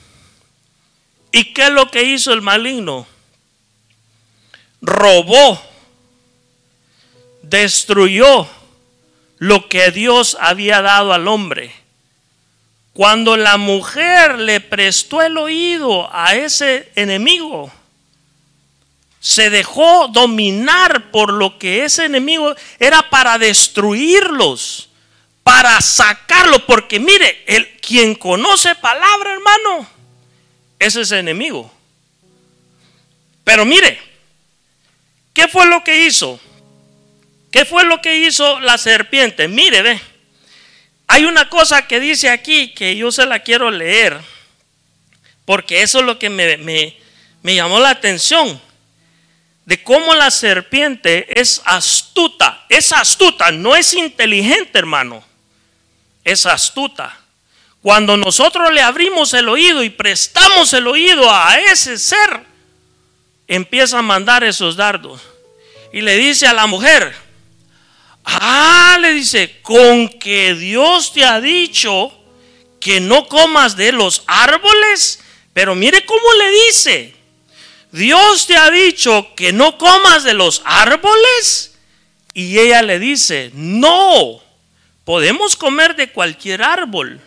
¿Y 1.32 1.52
qué 1.52 1.64
es 1.64 1.70
lo 1.70 1.90
que 1.90 2.02
hizo 2.02 2.32
el 2.32 2.42
maligno? 2.42 3.06
Robó, 4.82 5.60
destruyó 7.42 8.46
lo 9.44 9.68
que 9.68 9.90
Dios 9.90 10.38
había 10.40 10.80
dado 10.80 11.12
al 11.12 11.28
hombre. 11.28 11.70
Cuando 12.94 13.36
la 13.36 13.58
mujer 13.58 14.38
le 14.38 14.60
prestó 14.60 15.20
el 15.20 15.36
oído 15.36 16.08
a 16.14 16.34
ese 16.34 16.90
enemigo, 16.94 17.70
se 19.20 19.50
dejó 19.50 20.08
dominar 20.08 21.10
por 21.10 21.30
lo 21.30 21.58
que 21.58 21.84
ese 21.84 22.06
enemigo 22.06 22.54
era 22.78 23.10
para 23.10 23.36
destruirlos, 23.36 24.88
para 25.42 25.78
sacarlo, 25.82 26.64
porque 26.64 26.98
mire, 26.98 27.44
el 27.46 27.68
quien 27.80 28.14
conoce 28.14 28.74
palabra, 28.76 29.34
hermano, 29.34 29.86
ese 30.78 31.02
es 31.02 31.12
enemigo. 31.12 31.70
Pero 33.44 33.66
mire, 33.66 34.00
¿qué 35.34 35.48
fue 35.48 35.66
lo 35.66 35.84
que 35.84 36.06
hizo? 36.06 36.40
¿Qué 37.54 37.64
fue 37.64 37.84
lo 37.84 38.02
que 38.02 38.18
hizo 38.18 38.58
la 38.58 38.76
serpiente? 38.78 39.46
Mire, 39.46 39.80
ve. 39.80 40.00
Hay 41.06 41.24
una 41.24 41.48
cosa 41.48 41.86
que 41.86 42.00
dice 42.00 42.28
aquí 42.28 42.74
que 42.74 42.96
yo 42.96 43.12
se 43.12 43.26
la 43.26 43.44
quiero 43.44 43.70
leer, 43.70 44.20
porque 45.44 45.82
eso 45.82 46.00
es 46.00 46.04
lo 46.04 46.18
que 46.18 46.30
me, 46.30 46.56
me, 46.56 46.98
me 47.44 47.54
llamó 47.54 47.78
la 47.78 47.90
atención 47.90 48.60
de 49.66 49.80
cómo 49.84 50.16
la 50.16 50.32
serpiente 50.32 51.40
es 51.40 51.62
astuta. 51.64 52.64
Es 52.68 52.90
astuta, 52.90 53.52
no 53.52 53.76
es 53.76 53.94
inteligente, 53.94 54.76
hermano. 54.76 55.22
Es 56.24 56.46
astuta. 56.46 57.16
Cuando 57.82 58.16
nosotros 58.16 58.72
le 58.72 58.82
abrimos 58.82 59.32
el 59.32 59.48
oído 59.48 59.84
y 59.84 59.90
prestamos 59.90 60.72
el 60.72 60.88
oído 60.88 61.32
a 61.32 61.56
ese 61.60 61.98
ser, 61.98 62.42
empieza 63.46 64.00
a 64.00 64.02
mandar 64.02 64.42
esos 64.42 64.74
dardos. 64.74 65.20
Y 65.92 66.00
le 66.00 66.16
dice 66.16 66.48
a 66.48 66.52
la 66.52 66.66
mujer, 66.66 67.22
Ah, 68.24 68.98
le 69.00 69.12
dice, 69.12 69.60
con 69.62 70.08
que 70.08 70.54
Dios 70.54 71.12
te 71.12 71.24
ha 71.24 71.40
dicho 71.40 72.12
que 72.80 73.00
no 73.00 73.28
comas 73.28 73.76
de 73.76 73.92
los 73.92 74.22
árboles. 74.26 75.20
Pero 75.52 75.74
mire 75.74 76.04
cómo 76.04 76.32
le 76.38 76.50
dice, 76.66 77.14
Dios 77.92 78.46
te 78.46 78.56
ha 78.56 78.70
dicho 78.70 79.28
que 79.36 79.52
no 79.52 79.78
comas 79.78 80.24
de 80.24 80.34
los 80.34 80.62
árboles. 80.64 81.76
Y 82.32 82.58
ella 82.58 82.82
le 82.82 82.98
dice, 82.98 83.52
no, 83.54 84.42
podemos 85.04 85.54
comer 85.54 85.94
de 85.94 86.10
cualquier 86.10 86.62
árbol, 86.62 87.20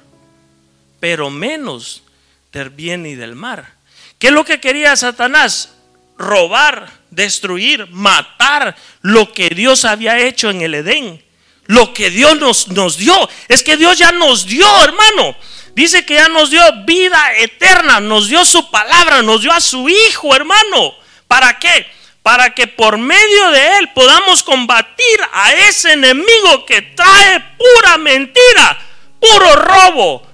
pero 1.00 1.30
menos 1.30 2.04
del 2.52 2.70
bien 2.70 3.06
y 3.06 3.16
del 3.16 3.36
mar. 3.36 3.74
¿Qué 4.20 4.28
es 4.28 4.34
lo 4.34 4.44
que 4.44 4.60
quería 4.60 4.96
Satanás? 4.96 5.77
Robar, 6.18 6.92
destruir, 7.12 7.88
matar 7.92 8.76
lo 9.02 9.32
que 9.34 9.50
Dios 9.50 9.86
había 9.86 10.20
hecho 10.20 10.50
en 10.50 10.62
el 10.62 10.74
Edén. 10.76 11.24
Lo 11.66 11.94
que 11.94 12.10
Dios 12.10 12.38
nos, 12.40 12.70
nos 12.70 12.98
dio. 12.98 13.30
Es 13.48 13.62
que 13.62 13.78
Dios 13.78 13.98
ya 13.98 14.12
nos 14.12 14.46
dio, 14.46 14.68
hermano. 14.84 15.36
Dice 15.78 16.06
que 16.06 16.16
ya 16.16 16.28
nos 16.28 16.50
dio 16.50 16.62
vida 16.86 17.34
eterna, 17.38 18.00
nos 18.00 18.30
dio 18.30 18.44
su 18.46 18.72
palabra, 18.72 19.22
nos 19.22 19.44
dio 19.44 19.52
a 19.52 19.62
su 19.62 19.88
Hijo, 19.88 20.34
hermano. 20.34 20.96
¿Para 21.28 21.60
qué? 21.60 21.86
Para 22.24 22.56
que 22.56 22.66
por 22.66 22.98
medio 22.98 23.52
de 23.52 23.78
Él 23.78 23.90
podamos 23.94 24.42
combatir 24.42 25.20
a 25.32 25.54
ese 25.54 25.94
enemigo 25.94 26.66
que 26.66 26.82
trae 26.82 27.40
pura 27.58 27.98
mentira, 28.00 28.80
puro 29.20 29.56
robo, 29.56 30.28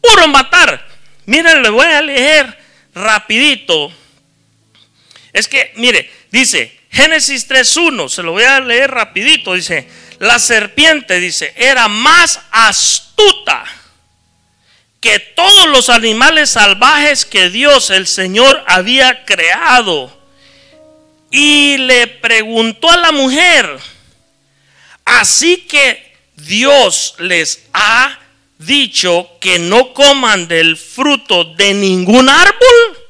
puro 0.00 0.28
matar. 0.28 0.86
Miren, 1.26 1.60
le 1.60 1.70
voy 1.70 1.86
a 1.86 2.00
leer 2.00 2.56
rapidito. 2.94 3.92
Es 5.34 5.48
que, 5.48 5.72
mire, 5.74 6.08
dice 6.30 6.78
Génesis 6.90 7.48
3.1, 7.48 8.08
se 8.08 8.22
lo 8.22 8.32
voy 8.32 8.44
a 8.44 8.60
leer 8.60 8.92
rapidito, 8.92 9.54
dice, 9.54 9.86
la 10.20 10.38
serpiente, 10.38 11.18
dice, 11.18 11.52
era 11.56 11.88
más 11.88 12.40
astuta 12.52 13.64
que 15.00 15.18
todos 15.18 15.68
los 15.70 15.90
animales 15.90 16.50
salvajes 16.50 17.26
que 17.26 17.50
Dios 17.50 17.90
el 17.90 18.06
Señor 18.06 18.62
había 18.68 19.24
creado. 19.24 20.22
Y 21.32 21.78
le 21.78 22.06
preguntó 22.06 22.88
a 22.88 22.96
la 22.96 23.10
mujer, 23.10 23.76
así 25.04 25.66
que 25.68 26.14
Dios 26.36 27.16
les 27.18 27.64
ha 27.72 28.20
dicho 28.58 29.28
que 29.40 29.58
no 29.58 29.92
coman 29.92 30.46
del 30.46 30.76
fruto 30.76 31.42
de 31.56 31.74
ningún 31.74 32.28
árbol 32.28 33.03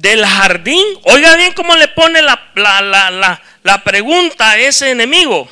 del 0.00 0.24
jardín. 0.24 0.84
Oiga 1.04 1.36
bien 1.36 1.52
cómo 1.52 1.76
le 1.76 1.88
pone 1.88 2.22
la, 2.22 2.50
la, 2.54 3.42
la 3.62 3.84
pregunta 3.84 4.52
a 4.52 4.58
ese 4.58 4.90
enemigo. 4.90 5.48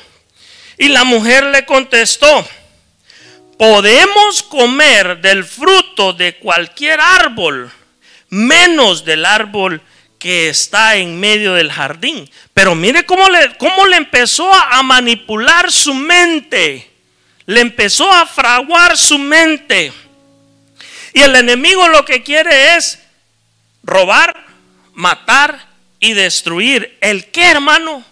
Y 0.77 0.87
la 0.87 1.03
mujer 1.03 1.43
le 1.45 1.65
contestó, 1.65 2.47
podemos 3.57 4.41
comer 4.43 5.19
del 5.19 5.43
fruto 5.43 6.13
de 6.13 6.37
cualquier 6.37 7.01
árbol, 7.01 7.69
menos 8.29 9.03
del 9.03 9.25
árbol 9.25 9.81
que 10.17 10.49
está 10.49 10.95
en 10.95 11.19
medio 11.19 11.53
del 11.53 11.71
jardín. 11.71 12.29
Pero 12.53 12.75
mire 12.75 13.05
cómo 13.05 13.29
le, 13.29 13.55
cómo 13.57 13.85
le 13.85 13.97
empezó 13.97 14.51
a 14.53 14.81
manipular 14.83 15.71
su 15.71 15.93
mente. 15.93 16.89
Le 17.45 17.61
empezó 17.61 18.11
a 18.11 18.25
fraguar 18.25 18.97
su 18.97 19.17
mente. 19.17 19.91
Y 21.13 21.21
el 21.21 21.35
enemigo 21.35 21.87
lo 21.89 22.05
que 22.05 22.23
quiere 22.23 22.75
es 22.75 22.99
robar, 23.83 24.45
matar 24.93 25.67
y 25.99 26.13
destruir. 26.13 26.97
¿El 27.01 27.31
qué, 27.31 27.51
hermano? 27.51 28.03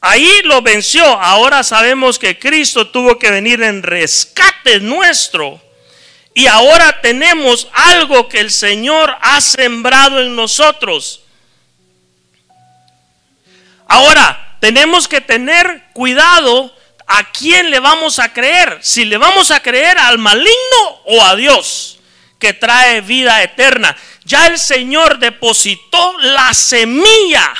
Ahí 0.00 0.42
lo 0.44 0.60
venció. 0.62 1.04
Ahora 1.04 1.62
sabemos 1.62 2.18
que 2.18 2.38
Cristo 2.38 2.88
tuvo 2.88 3.18
que 3.18 3.30
venir 3.30 3.62
en 3.62 3.82
rescate 3.82 4.80
nuestro. 4.80 5.60
Y 6.34 6.46
ahora 6.46 7.00
tenemos 7.00 7.68
algo 7.72 8.28
que 8.28 8.40
el 8.40 8.50
Señor 8.50 9.16
ha 9.20 9.40
sembrado 9.40 10.20
en 10.20 10.34
nosotros. 10.34 11.22
Ahora, 13.86 14.56
tenemos 14.60 15.06
que 15.06 15.20
tener 15.20 15.84
cuidado 15.92 16.74
a 17.06 17.30
quién 17.30 17.70
le 17.70 17.78
vamos 17.78 18.18
a 18.18 18.32
creer. 18.32 18.78
Si 18.82 19.04
le 19.04 19.16
vamos 19.16 19.50
a 19.50 19.60
creer 19.60 19.98
al 19.98 20.18
maligno 20.18 21.00
o 21.04 21.22
a 21.22 21.36
Dios, 21.36 21.98
que 22.38 22.52
trae 22.52 23.00
vida 23.00 23.42
eterna. 23.42 23.96
Ya 24.24 24.46
el 24.46 24.58
Señor 24.58 25.18
depositó 25.18 26.18
la 26.20 26.54
semilla 26.54 27.52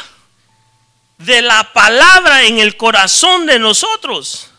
de 1.18 1.42
la 1.42 1.72
palabra 1.72 2.44
en 2.44 2.58
el 2.58 2.76
corazón 2.76 3.46
de 3.46 3.58
nosotros. 3.58 4.50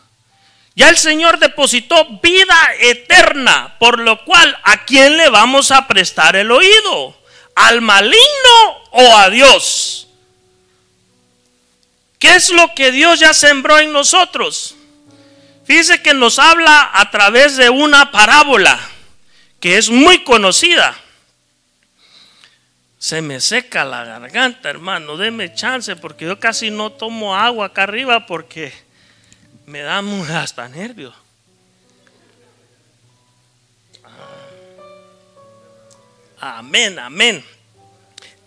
Ya 0.76 0.88
el 0.88 0.96
Señor 0.96 1.38
depositó 1.38 2.06
vida 2.22 2.56
eterna, 2.80 3.76
por 3.78 3.98
lo 3.98 4.24
cual 4.24 4.58
¿a 4.62 4.84
quién 4.84 5.16
le 5.16 5.30
vamos 5.30 5.70
a 5.70 5.88
prestar 5.88 6.36
el 6.36 6.50
oído? 6.52 7.16
¿Al 7.54 7.80
maligno 7.80 8.84
o 8.90 9.16
a 9.16 9.30
Dios? 9.30 10.08
¿Qué 12.18 12.36
es 12.36 12.50
lo 12.50 12.74
que 12.74 12.92
Dios 12.92 13.18
ya 13.20 13.34
sembró 13.34 13.78
en 13.78 13.92
nosotros? 13.92 14.76
Fíjese 15.64 16.02
que 16.02 16.14
nos 16.14 16.38
habla 16.38 16.90
a 16.92 17.10
través 17.10 17.56
de 17.56 17.70
una 17.70 18.12
parábola 18.12 18.78
que 19.60 19.78
es 19.78 19.90
muy 19.90 20.22
conocida 20.22 20.96
se 23.06 23.22
me 23.22 23.40
seca 23.40 23.84
la 23.84 24.02
garganta, 24.02 24.68
hermano. 24.68 25.16
Deme 25.16 25.54
chance 25.54 25.94
porque 25.94 26.24
yo 26.24 26.40
casi 26.40 26.72
no 26.72 26.90
tomo 26.90 27.36
agua 27.36 27.66
acá 27.66 27.84
arriba 27.84 28.26
porque 28.26 28.72
me 29.64 29.82
da 29.82 30.00
hasta 30.42 30.66
nervios. 30.66 31.14
Ah. 36.40 36.58
Amén, 36.58 36.98
amén. 36.98 37.44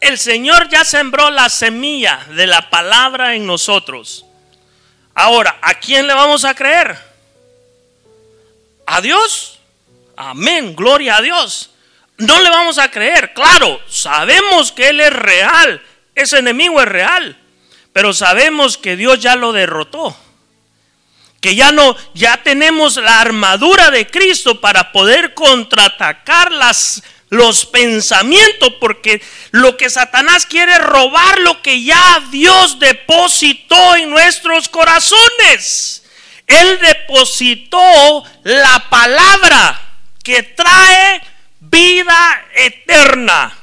El 0.02 0.18
Señor 0.18 0.68
ya 0.68 0.84
sembró 0.84 1.30
la 1.30 1.48
semilla 1.48 2.26
de 2.36 2.46
la 2.46 2.70
palabra 2.70 3.36
en 3.36 3.46
nosotros. 3.46 4.26
Ahora, 5.14 5.58
¿a 5.62 5.76
quién 5.76 6.06
le 6.06 6.14
vamos 6.14 6.44
a 6.44 6.54
creer? 6.54 7.00
¿A 8.86 9.00
Dios? 9.00 9.58
Amén, 10.18 10.76
gloria 10.76 11.16
a 11.16 11.22
Dios 11.22 11.70
no 12.20 12.42
le 12.42 12.50
vamos 12.50 12.78
a 12.78 12.92
creer. 12.92 13.34
Claro, 13.34 13.82
sabemos 13.90 14.72
que 14.72 14.90
Él 14.90 15.02
es 15.02 15.12
real, 15.12 15.82
ese 16.16 16.40
enemigo 16.40 16.82
es 16.82 16.88
real, 16.88 17.38
pero 17.94 18.14
sabemos 18.14 18.78
que 18.78 18.96
Dios 18.96 19.20
ya 19.20 19.36
lo 19.36 19.52
derrotó. 19.52 20.16
Que 21.42 21.56
ya 21.56 21.72
no, 21.72 21.96
ya 22.14 22.44
tenemos 22.44 22.98
la 22.98 23.22
armadura 23.22 23.92
de 23.92 24.08
Cristo 24.08 24.60
para 24.60 24.92
poder 24.92 25.34
contraatacar 25.34 26.52
las, 26.52 27.02
los 27.30 27.66
pensamientos, 27.66 28.74
porque 28.82 29.22
lo 29.52 29.78
que 29.78 29.90
Satanás 29.90 30.46
quiere 30.46 30.74
es 30.74 30.84
robar 30.84 31.40
lo 31.40 31.62
que 31.62 31.82
ya 31.82 32.22
Dios 32.30 32.80
depositó 32.80 33.96
en 33.96 34.10
nuestros 34.10 34.68
corazones. 34.68 36.04
Él 36.46 36.80
depositó 36.82 38.26
la 38.44 38.90
palabra 38.90 39.80
que 40.22 40.44
trae 40.44 41.22
vida 41.70 42.46
eterna. 42.56 43.56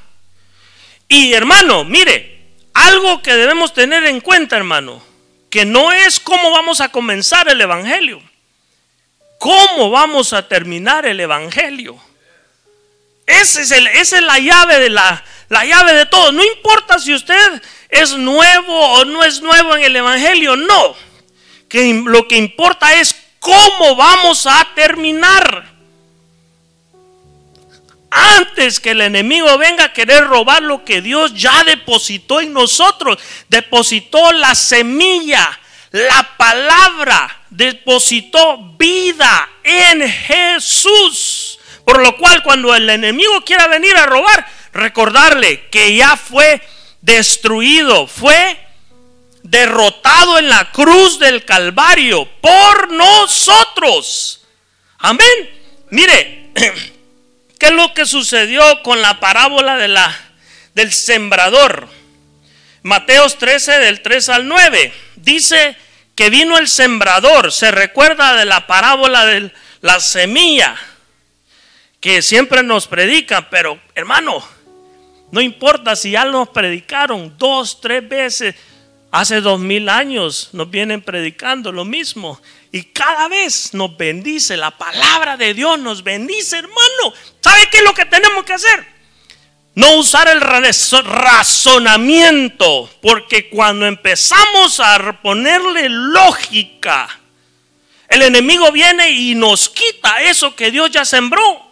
Y 1.09 1.33
hermano, 1.33 1.85
mire, 1.85 2.37
algo 2.75 3.23
que 3.23 3.35
debemos 3.35 3.73
tener 3.73 4.05
en 4.05 4.21
cuenta, 4.21 4.57
hermano, 4.57 5.03
que 5.51 5.65
no 5.65 5.93
es 5.93 6.21
cómo 6.21 6.51
vamos 6.51 6.81
a 6.81 6.91
comenzar 6.91 7.49
el 7.49 7.61
Evangelio, 7.61 8.23
cómo 9.39 9.91
vamos 9.91 10.33
a 10.33 10.47
terminar 10.47 11.07
el 11.07 11.21
Evangelio. 11.21 11.99
Ese 13.27 13.63
es 13.63 13.71
el, 13.71 13.87
esa 13.89 14.19
es 14.19 14.25
la 14.25 14.39
llave 14.39 14.79
de 14.79 14.91
la, 14.91 15.25
la 15.49 15.65
llave 15.65 15.95
de 15.95 16.07
todo. 16.07 16.33
No 16.33 16.45
importa 16.45 16.99
si 16.99 17.15
usted 17.15 17.63
es 17.89 18.13
nuevo 18.13 18.93
o 18.93 19.05
no 19.05 19.25
es 19.25 19.41
nuevo 19.41 19.75
en 19.75 19.85
el 19.85 19.97
Evangelio, 19.97 20.57
no. 20.57 20.95
Que 21.69 22.03
lo 22.05 22.29
que 22.29 22.37
importa 22.37 22.95
es 22.95 23.17
cómo 23.41 23.97
vamos 23.97 24.47
a 24.47 24.69
terminar 24.75 25.76
antes 28.17 28.81
que 28.81 28.93
el 28.93 29.03
enemigo 29.03 29.59
venga 29.59 29.85
a 29.85 29.93
querer 29.93 30.25
robar 30.25 30.63
lo 30.63 30.85
que 30.85 31.03
Dios 31.03 31.35
ya 31.35 31.65
depositó 31.65 32.41
en 32.41 32.53
nosotros. 32.53 33.19
Depositó 33.49 34.33
la 34.33 34.55
semilla, 34.55 35.59
la 35.91 36.37
palabra, 36.37 37.45
depositó 37.51 38.75
vida 38.79 39.49
en 39.63 40.09
Jesús. 40.09 41.59
Por 41.85 42.03
lo 42.03 42.17
cual 42.17 42.43
cuando 42.43 42.75
el 42.75 42.89
enemigo 42.89 43.43
quiera 43.45 43.69
venir 43.69 43.97
a 43.97 44.07
robar, 44.07 44.47
recordarle 44.73 45.69
que 45.69 45.95
ya 45.95 46.17
fue 46.17 46.61
destruido, 47.03 48.07
fue 48.07 48.59
derrotado 49.43 50.39
en 50.39 50.49
la 50.49 50.73
cruz 50.73 51.19
del 51.19 51.45
Calvario 51.45 52.29
por 52.41 52.91
nosotros. 52.93 54.43
Amén. 54.99 55.85
Mire, 55.91 56.51
¿Qué 57.59 57.67
es 57.67 57.73
lo 57.73 57.95
que 57.95 58.07
sucedió 58.07 58.83
con 58.83 59.01
la 59.01 59.19
parábola 59.19 59.77
de 59.77 59.89
la, 59.89 60.15
del 60.75 60.93
sembrador? 60.93 61.89
Mateos 62.83 63.39
13 63.39 63.79
del 63.79 64.03
3 64.03 64.29
al 64.29 64.49
9 64.49 64.93
dice 65.17 65.77
que 66.15 66.31
vino 66.31 66.59
el 66.59 66.69
sembrador. 66.69 67.51
Se 67.53 67.71
recuerda 67.71 68.37
de 68.37 68.45
la 68.45 68.67
parábola 68.67 69.25
de 69.25 69.53
la 69.81 70.01
semilla 70.01 70.77
que 72.01 72.23
siempre 72.23 72.63
nos 72.63 72.87
predican, 72.87 73.49
pero 73.51 73.81
hermano, 73.95 74.47
no 75.33 75.41
importa 75.41 75.97
si 75.97 76.13
ya 76.13 76.25
nos 76.25 76.51
predicaron 76.51 77.37
dos, 77.39 77.81
tres 77.81 78.09
veces, 78.09 78.55
hace 79.11 79.41
dos 79.41 79.59
mil 79.59 79.89
años 79.89 80.51
nos 80.53 80.71
vienen 80.71 81.03
predicando 81.03 81.73
lo 81.73 81.85
mismo. 81.85 82.41
Y 82.73 82.85
cada 82.85 83.29
vez 83.29 83.75
nos 83.75 83.95
bendice, 83.97 84.57
la 84.57 84.71
palabra 84.71 85.37
de 85.37 85.53
Dios 85.55 85.79
nos 85.79 86.03
bendice, 86.03 86.59
hermano. 86.59 87.15
¿Sabe 87.41 87.69
qué 87.71 87.79
es 87.79 87.85
lo 87.85 87.95
que 87.95 88.05
tenemos 88.05 88.45
que 88.45 88.55
hacer? 88.55 88.97
No 89.75 89.95
usar 89.97 90.29
el 90.29 90.41
razonamiento, 90.41 92.91
porque 93.03 93.49
cuando 93.49 93.87
empezamos 93.87 94.81
a 94.81 95.21
ponerle 95.23 95.89
lógica, 95.89 97.09
el 98.09 98.23
enemigo 98.23 98.73
viene 98.73 99.11
y 99.11 99.35
nos 99.35 99.69
quita 99.69 100.23
eso 100.23 100.57
que 100.57 100.71
Dios 100.71 100.91
ya 100.91 101.05
sembró 101.05 101.67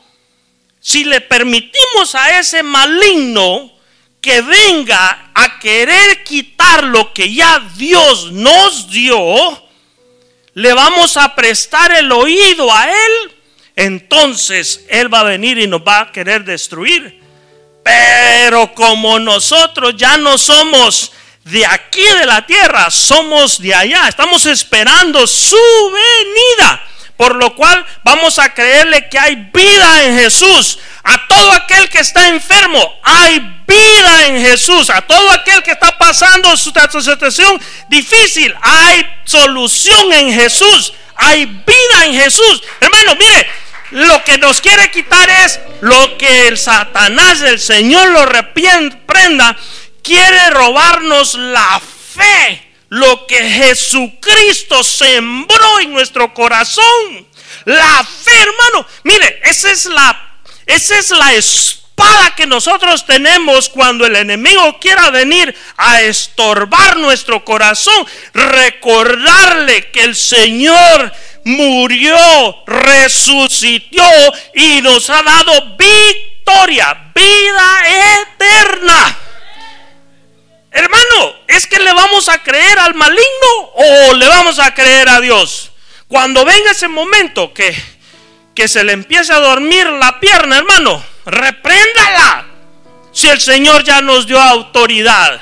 si 0.85 1.03
le 1.03 1.23
permitimos 1.23 2.15
a 2.15 2.39
ese 2.39 2.63
maligno 2.63 3.73
que 4.21 4.43
venga 4.43 5.31
a 5.35 5.59
querer 5.59 6.23
quitar 6.25 6.85
lo 6.85 7.15
que 7.15 7.33
ya 7.33 7.59
Dios 7.79 8.31
nos 8.33 8.91
dio, 8.91 9.64
le 10.55 10.73
vamos 10.73 11.17
a 11.17 11.35
prestar 11.35 11.93
el 11.93 12.11
oído 12.13 12.73
a 12.73 12.87
Él, 12.87 13.33
entonces 13.77 14.85
Él 14.89 15.13
va 15.13 15.21
a 15.21 15.25
venir 15.25 15.59
y 15.59 15.67
nos 15.67 15.81
va 15.81 16.01
a 16.01 16.13
querer 16.13 16.45
destruir. 16.45 17.21
Pero 17.83 18.73
como 18.75 19.19
nosotros 19.19 19.95
ya 19.97 20.17
no 20.17 20.39
somos 20.39 21.13
de 21.45 21.67
aquí 21.67 22.03
de 22.03 22.27
la 22.27 22.47
tierra, 22.47 22.91
somos 22.91 23.61
de 23.61 23.75
allá, 23.75 24.09
estamos 24.09 24.47
esperando 24.47 25.27
su 25.27 25.57
venida. 25.93 26.89
Por 27.17 27.37
lo 27.37 27.55
cual 27.55 27.85
vamos 28.03 28.39
a 28.39 28.53
creerle 28.53 29.09
que 29.09 29.19
hay 29.19 29.37
vida 29.53 30.05
en 30.05 30.19
Jesús. 30.19 30.79
A 31.05 31.29
todo 31.29 31.53
aquel 31.53 31.89
que 31.89 31.99
está 31.99 32.29
enfermo, 32.29 32.99
hay 33.03 33.39
vida 33.67 34.27
en 34.27 34.41
Jesús. 34.41 34.91
A 34.91 35.03
todo 35.03 35.31
aquel 35.31 35.63
que 35.63 35.73
está 35.73 35.97
pasando 35.97 36.57
su 36.57 36.73
situación 37.03 37.61
difícil, 37.89 38.55
hay 38.61 39.07
solución 39.25 40.13
en 40.13 40.33
Jesús. 40.33 40.93
Hay 41.17 41.47
vida 41.47 42.05
en 42.07 42.15
Jesús. 42.15 42.63
Hermano, 42.81 43.15
mire, 43.17 43.47
lo 43.93 44.25
que 44.25 44.39
nos 44.39 44.61
quiere 44.61 44.91
quitar 44.91 45.31
es 45.31 45.61
lo 45.81 46.19
que 46.19 46.49
el 46.49 46.59
Satanás, 46.59 47.43
el 47.43 47.61
Señor 47.61 48.09
lo 48.09 48.27
reprenda, 48.27 49.57
quiere 50.03 50.51
robarnos 50.51 51.35
la 51.35 51.81
fe 51.81 52.74
lo 52.89 53.27
que 53.27 53.37
Jesucristo 53.37 54.85
sembró 54.85 55.81
en 55.81 55.93
nuestro 55.93 56.33
corazón. 56.33 57.27
La 57.65 58.05
fe, 58.05 58.37
hermano. 58.37 58.87
Mire, 59.05 59.41
esa 59.45 59.71
es 59.71 59.87
la, 59.87 60.39
esa 60.67 60.99
es 60.99 61.11
la 61.11 61.33
espada 61.35 62.35
que 62.37 62.47
nosotros 62.47 63.07
tenemos 63.07 63.69
cuando 63.69 64.07
el 64.07 64.17
enemigo 64.17 64.79
quiera 64.81 65.11
venir 65.11 65.55
a 65.77 66.03
estorbar 66.03 66.97
nuestro 66.99 67.45
corazón. 67.45 68.07
Recordarle 68.33 69.91
que 69.91 70.03
el 70.03 70.17
Señor 70.17 71.13
murió, 71.45 72.17
resucitó 72.67 74.11
y 74.55 74.81
nos 74.83 75.09
ha 75.11 75.23
dado 75.23 75.77
victoria, 75.77 77.13
vida 77.15 78.23
eterna. 78.23 79.19
Hermano, 80.75 81.37
¿es 81.47 81.69
que 81.69 81.79
le 81.79 81.93
vamos 81.93 82.29
a 82.29 82.43
creer 82.43 82.81
al 82.81 82.95
maligno 82.95 83.71
o 83.75 84.15
le 84.15 84.27
vamos 84.27 84.59
a 84.59 84.75
creer 84.75 85.09
a 85.09 85.21
Dios? 85.21 85.71
Cuando 86.09 86.45
venga 86.45 86.73
ese 86.73 86.89
momento 86.89 87.55
que, 87.55 87.73
que 88.57 88.67
se 88.67 88.83
le 88.83 88.93
empiece 88.93 89.33
a 89.33 89.39
dormir 89.39 89.87
la 89.87 90.19
pierna, 90.19 90.59
hermano, 90.59 91.01
repréndala. 91.27 92.47
Si 93.13 93.29
el 93.29 93.41
Señor 93.41 93.85
ya 93.85 94.01
nos 94.01 94.27
dio 94.27 94.41
autoridad 94.41 95.41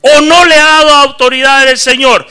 o 0.00 0.20
no 0.20 0.44
le 0.44 0.54
ha 0.54 0.64
dado 0.64 0.94
autoridad 0.94 1.68
el 1.68 1.78
Señor, 1.78 2.24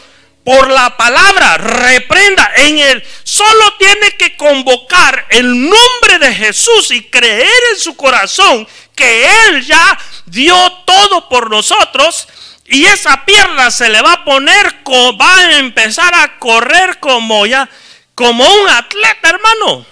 por 0.44 0.70
la 0.70 0.98
palabra, 0.98 1.58
reprenda 1.58 2.52
en 2.56 2.80
él. 2.80 3.04
Solo 3.24 3.74
tiene 3.78 4.12
que 4.18 4.36
convocar 4.36 5.28
el 5.30 5.48
nombre 5.48 6.20
de 6.20 6.34
Jesús 6.34 6.92
y 6.92 7.04
creer 7.04 7.62
en 7.74 7.80
su 7.80 7.96
corazón 7.96 8.68
que 8.96 9.26
Él 9.48 9.66
ya 9.66 9.98
dio 10.26 10.56
todo 10.86 11.30
por 11.30 11.50
nosotros 11.50 12.28
y 12.66 12.86
esa 12.86 13.26
pierna 13.26 13.70
se 13.70 13.90
le 13.90 14.02
va 14.02 14.14
a 14.14 14.24
poner, 14.24 14.78
va 15.20 15.36
a 15.36 15.60
empezar 15.60 16.14
a 16.16 16.40
correr 16.40 17.00
como 17.00 17.46
ya, 17.46 17.70
como 18.16 18.46
un 18.46 18.70
atleta, 18.70 19.30
hermano. 19.30 19.86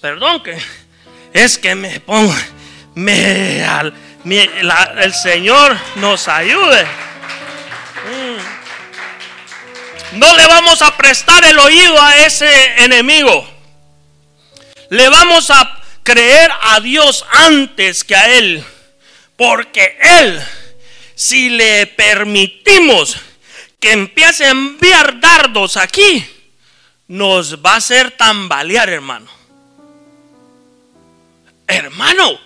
Perdón 0.00 0.42
que 0.42 0.58
es 1.32 1.56
que 1.56 1.74
me 1.74 2.00
pongo, 2.00 2.34
me, 2.94 3.64
el 3.64 5.14
Señor 5.14 5.76
nos 5.94 6.28
ayude. 6.28 6.84
Mm. 8.04 8.45
No 10.12 10.34
le 10.36 10.46
vamos 10.46 10.82
a 10.82 10.96
prestar 10.96 11.44
el 11.44 11.58
oído 11.58 12.00
a 12.00 12.16
ese 12.26 12.84
enemigo. 12.84 13.46
Le 14.90 15.08
vamos 15.08 15.50
a 15.50 15.82
creer 16.02 16.50
a 16.62 16.80
Dios 16.80 17.24
antes 17.30 18.04
que 18.04 18.14
a 18.14 18.38
Él. 18.38 18.64
Porque 19.36 19.98
Él, 20.00 20.40
si 21.14 21.50
le 21.50 21.86
permitimos 21.88 23.16
que 23.80 23.92
empiece 23.92 24.46
a 24.46 24.50
enviar 24.50 25.20
dardos 25.20 25.76
aquí, 25.76 26.24
nos 27.08 27.62
va 27.62 27.72
a 27.72 27.76
hacer 27.76 28.12
tambalear, 28.12 28.88
hermano. 28.88 29.30
Hermano, 31.66 32.38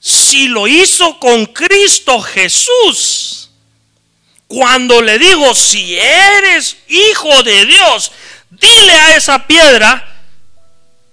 si 0.00 0.48
lo 0.48 0.66
hizo 0.66 1.18
con 1.18 1.46
Cristo 1.46 2.20
Jesús, 2.20 3.37
cuando 4.48 5.02
le 5.02 5.18
digo, 5.18 5.54
si 5.54 5.98
eres 5.98 6.78
hijo 6.88 7.42
de 7.42 7.66
Dios, 7.66 8.10
dile 8.50 8.92
a 8.92 9.16
esa 9.16 9.46
piedra 9.46 10.04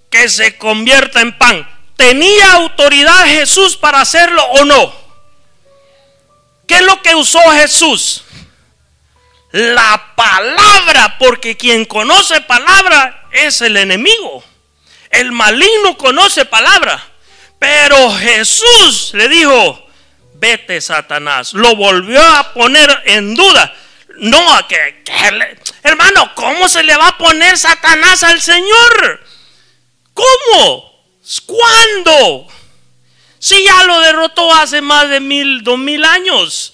que 0.10 0.30
se 0.30 0.58
convierta 0.58 1.20
en 1.20 1.38
pan. 1.38 1.70
¿Tenía 1.98 2.54
autoridad 2.54 3.26
Jesús 3.26 3.76
para 3.76 4.02
hacerlo 4.02 4.44
o 4.44 4.64
no? 4.66 4.96
¿Qué 6.66 6.76
es 6.76 6.82
lo 6.82 7.02
que 7.02 7.14
usó 7.14 7.40
Jesús? 7.52 8.24
La 9.52 10.14
palabra, 10.16 11.18
porque 11.20 11.58
quien 11.58 11.86
conoce 11.86 12.40
palabra 12.42 13.28
es 13.32 13.62
el 13.62 13.76
enemigo. 13.76 14.44
El 15.10 15.34
maligno 15.34 15.98
conoce 15.98 16.46
palabra. 16.46 17.06
Pero 17.60 18.14
Jesús 18.14 19.12
le 19.14 19.28
dijo, 19.28 19.85
vete 20.46 20.80
Satanás. 20.80 21.54
Lo 21.54 21.76
volvió 21.76 22.22
a 22.22 22.54
poner 22.54 22.90
en 23.06 23.34
duda. 23.34 23.74
No, 24.18 24.54
a 24.54 24.68
que, 24.68 25.04
hermano, 25.84 26.34
¿cómo 26.36 26.70
se 26.70 26.84
le 26.84 26.96
va 26.96 27.08
a 27.10 27.18
poner 27.18 27.58
Satanás 27.58 28.24
al 28.24 28.40
Señor? 28.40 29.26
¿Cómo? 30.14 31.04
¿Cuándo? 31.48 32.48
Si 33.40 33.64
ya 33.64 33.84
lo 33.86 34.00
derrotó 34.02 34.54
hace 34.54 34.82
más 34.82 35.10
de 35.10 35.20
mil, 35.20 35.64
dos 35.64 35.80
mil 35.80 36.06
años. 36.06 36.74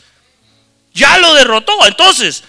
Ya 0.93 1.17
lo 1.19 1.33
derrotó. 1.33 1.73
Entonces, 1.87 2.43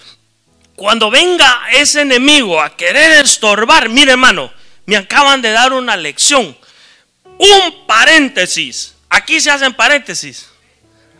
cuando 0.74 1.08
venga 1.08 1.62
ese 1.70 2.00
enemigo 2.00 2.60
a 2.60 2.76
querer 2.76 3.24
estorbar, 3.24 3.88
mire 3.88 4.12
hermano, 4.12 4.52
me 4.86 4.96
acaban 4.96 5.40
de 5.40 5.52
dar 5.52 5.72
una 5.72 5.96
lección. 5.96 6.56
Un 7.38 7.86
paréntesis. 7.86 8.94
Aquí 9.08 9.40
se 9.40 9.50
hacen 9.50 9.72
paréntesis. 9.74 10.51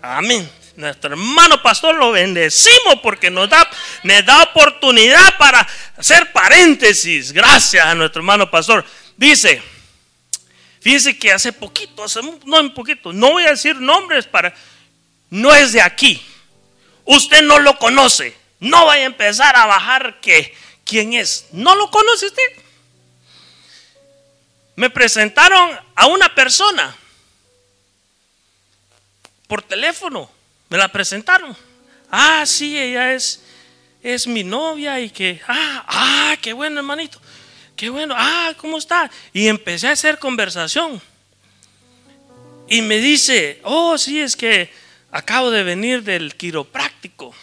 Amén. 0.03 0.51
Nuestro 0.77 1.11
hermano 1.11 1.63
pastor 1.63 1.95
lo 1.95 2.13
bendecimos 2.13 2.97
porque 3.03 3.31
nos 3.31 3.49
da, 3.49 3.69
nos 4.03 4.27
da 4.27 4.43
oportunidad 4.43 5.37
para 5.39 5.67
hacer 5.97 6.33
paréntesis. 6.33 7.33
Gracias 7.33 7.85
a 7.85 7.95
nuestro 7.95 8.21
hermano 8.21 8.51
pastor. 8.51 8.85
Dice, 9.17 9.63
Fíjense 10.83 11.17
que 11.17 11.31
hace 11.31 11.53
poquito, 11.53 12.03
hace, 12.03 12.21
no 12.45 12.59
en 12.59 12.75
poquito, 12.75 13.13
no 13.13 13.31
voy 13.31 13.45
a 13.45 13.51
decir 13.51 13.77
nombres 13.77 14.27
para, 14.27 14.53
no 15.31 15.55
es 15.55 15.73
de 15.73 15.81
aquí. 15.81 16.21
Usted 17.05 17.43
no 17.43 17.61
lo 17.61 17.79
conoce. 17.79 18.37
No 18.59 18.87
vaya 18.87 19.05
a 19.05 19.07
empezar 19.07 19.55
a 19.57 19.67
bajar 19.67 20.21
que 20.21 20.53
quién 20.85 21.13
es. 21.13 21.47
¿No 21.53 21.77
lo 21.77 21.89
conoce 21.89 22.27
usted? 22.27 22.43
Me 24.75 24.91
presentaron 24.91 25.79
a 25.95 26.07
una 26.07 26.35
persona 26.35 26.97
por 29.53 29.61
teléfono. 29.61 30.31
Me 30.71 30.79
la 30.79 30.89
presentaron. 30.89 31.55
Ah, 32.11 32.43
sí, 32.47 32.75
ella 32.75 33.13
es, 33.13 33.43
es 34.03 34.27
mi 34.27 34.43
novia 34.43 34.99
y 34.99 35.11
que, 35.11 35.43
ah, 35.47 35.85
ah, 35.87 36.37
qué 36.41 36.55
bueno, 36.55 36.79
hermanito 36.81 37.21
qué 37.77 37.91
bueno, 37.91 38.15
ah, 38.17 38.55
¿cómo 38.57 38.79
está? 38.79 39.11
Y 39.35 39.49
empecé 39.49 39.89
a 39.89 39.93
hacer 39.93 40.19
conversación. 40.19 41.03
Y 42.67 42.81
me 42.81 42.97
dice, 42.97 43.61
oh, 43.65 43.99
sí, 43.99 44.23
es 44.23 44.37
que 44.37 44.71
acabo 45.11 45.51
de 45.51 45.65
venir 45.65 46.03
del 46.03 46.35
quiropráctico. 46.35 47.35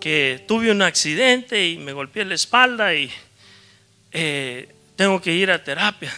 que 0.00 0.44
tuve 0.46 0.70
un 0.70 0.82
accidente 0.82 1.66
y 1.66 1.76
me 1.76 1.92
golpeé 1.92 2.24
la 2.24 2.36
espalda 2.36 2.94
y 2.94 3.10
eh, 4.12 4.72
tengo 4.94 5.20
que 5.20 5.32
ir 5.32 5.50
a 5.50 5.64
terapia. 5.64 6.14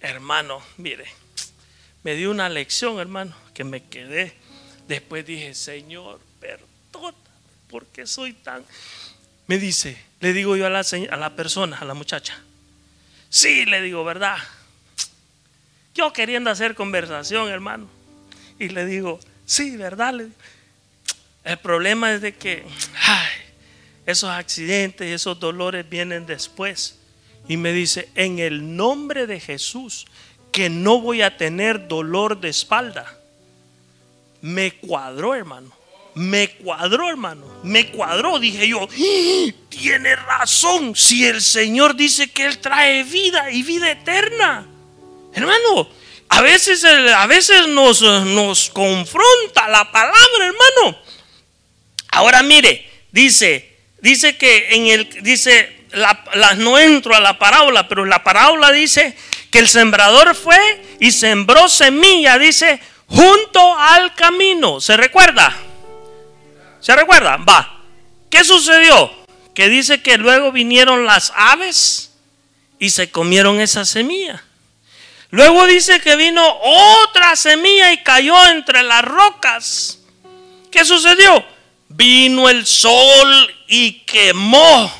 Hermano, 0.00 0.62
mire, 0.78 1.04
me 2.02 2.14
dio 2.14 2.30
una 2.30 2.48
lección, 2.48 2.98
hermano, 2.98 3.41
que 3.54 3.64
me 3.64 3.82
quedé. 3.84 4.32
Después 4.88 5.24
dije, 5.26 5.54
Señor, 5.54 6.20
perdóname, 6.40 7.16
porque 7.68 8.06
soy 8.06 8.32
tan... 8.32 8.64
Me 9.46 9.58
dice, 9.58 9.96
le 10.20 10.32
digo 10.32 10.56
yo 10.56 10.66
a 10.66 10.70
la, 10.70 10.80
a 11.10 11.16
la 11.16 11.36
persona, 11.36 11.78
a 11.78 11.84
la 11.84 11.94
muchacha, 11.94 12.40
sí, 13.28 13.64
le 13.64 13.82
digo, 13.82 14.04
¿verdad? 14.04 14.38
Yo 15.94 16.12
queriendo 16.12 16.50
hacer 16.50 16.74
conversación, 16.74 17.48
hermano. 17.48 17.88
Y 18.58 18.68
le 18.68 18.86
digo, 18.86 19.20
sí, 19.44 19.76
¿verdad? 19.76 20.14
El 21.44 21.58
problema 21.58 22.12
es 22.14 22.20
de 22.20 22.34
que 22.34 22.64
esos 24.06 24.30
accidentes, 24.30 25.08
esos 25.08 25.38
dolores 25.38 25.88
vienen 25.88 26.26
después. 26.26 26.98
Y 27.48 27.56
me 27.56 27.72
dice, 27.72 28.08
en 28.14 28.38
el 28.38 28.76
nombre 28.76 29.26
de 29.26 29.40
Jesús, 29.40 30.06
que 30.52 30.70
no 30.70 31.00
voy 31.00 31.22
a 31.22 31.36
tener 31.36 31.88
dolor 31.88 32.40
de 32.40 32.48
espalda. 32.48 33.18
Me 34.42 34.72
cuadró, 34.72 35.34
hermano. 35.34 35.72
Me 36.14 36.50
cuadró, 36.56 37.08
hermano. 37.08 37.46
Me 37.62 37.90
cuadró. 37.90 38.38
Dije 38.38 38.68
yo, 38.68 38.86
tiene 39.68 40.14
razón. 40.16 40.94
Si 40.94 41.24
el 41.24 41.40
Señor 41.40 41.96
dice 41.96 42.30
que 42.30 42.44
Él 42.44 42.58
trae 42.58 43.04
vida 43.04 43.50
y 43.50 43.62
vida 43.62 43.90
eterna. 43.90 44.66
Hermano, 45.32 45.88
a 46.28 46.42
veces, 46.42 46.84
a 46.84 47.26
veces 47.26 47.68
nos, 47.68 48.02
nos 48.02 48.70
confronta 48.70 49.68
la 49.68 49.90
palabra, 49.90 50.46
hermano. 50.46 50.98
Ahora 52.10 52.42
mire, 52.42 52.90
dice, 53.10 53.76
dice 54.00 54.36
que 54.36 54.68
en 54.70 54.86
el, 54.88 55.22
dice, 55.22 55.86
la, 55.92 56.54
no 56.56 56.78
entro 56.78 57.14
a 57.14 57.20
la 57.20 57.38
parábola, 57.38 57.88
pero 57.88 58.04
la 58.04 58.22
parábola 58.22 58.70
dice 58.72 59.16
que 59.50 59.58
el 59.58 59.68
sembrador 59.68 60.34
fue 60.34 60.58
y 61.00 61.12
sembró 61.12 61.68
semilla, 61.68 62.38
dice, 62.38 62.80
junto 63.06 63.78
al 63.78 64.14
camino. 64.14 64.80
¿Se 64.80 64.96
recuerda? 64.96 65.56
¿Se 66.80 66.94
recuerda? 66.96 67.36
Va. 67.36 67.80
¿Qué 68.30 68.44
sucedió? 68.44 69.10
Que 69.54 69.68
dice 69.68 70.02
que 70.02 70.18
luego 70.18 70.52
vinieron 70.52 71.04
las 71.04 71.32
aves 71.36 72.12
y 72.78 72.90
se 72.90 73.10
comieron 73.10 73.60
esa 73.60 73.84
semilla. 73.84 74.42
Luego 75.30 75.66
dice 75.66 76.00
que 76.00 76.16
vino 76.16 76.44
otra 76.62 77.36
semilla 77.36 77.92
y 77.92 78.02
cayó 78.02 78.34
entre 78.48 78.82
las 78.82 79.02
rocas. 79.02 79.98
¿Qué 80.70 80.84
sucedió? 80.84 81.44
Vino 81.88 82.48
el 82.48 82.66
sol 82.66 83.54
y 83.68 84.00
quemó 84.00 84.92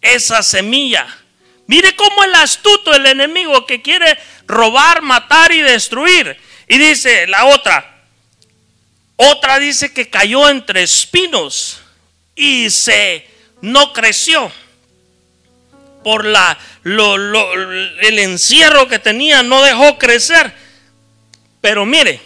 esa 0.00 0.42
semilla. 0.42 1.06
Mire 1.66 1.96
cómo 1.96 2.24
el 2.24 2.34
astuto, 2.34 2.94
el 2.94 3.06
enemigo 3.06 3.66
que 3.66 3.82
quiere 3.82 4.18
robar, 4.46 5.02
matar 5.02 5.52
y 5.52 5.60
destruir. 5.60 6.36
Y 6.72 6.78
dice 6.78 7.26
la 7.26 7.44
otra, 7.44 7.84
otra 9.16 9.58
dice 9.58 9.92
que 9.92 10.08
cayó 10.08 10.48
entre 10.48 10.82
espinos 10.82 11.82
y 12.34 12.70
se 12.70 13.26
no 13.60 13.92
creció 13.92 14.50
por 16.02 16.24
la, 16.24 16.58
el 16.82 18.18
encierro 18.18 18.88
que 18.88 18.98
tenía, 18.98 19.42
no 19.42 19.60
dejó 19.60 19.98
crecer. 19.98 20.50
Pero 21.60 21.84
mire, 21.84 22.22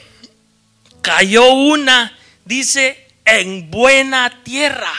cayó 1.03 1.53
una, 1.53 2.17
dice 2.45 3.05
en 3.25 3.69
buena 3.69 4.45
tierra? 4.45 4.93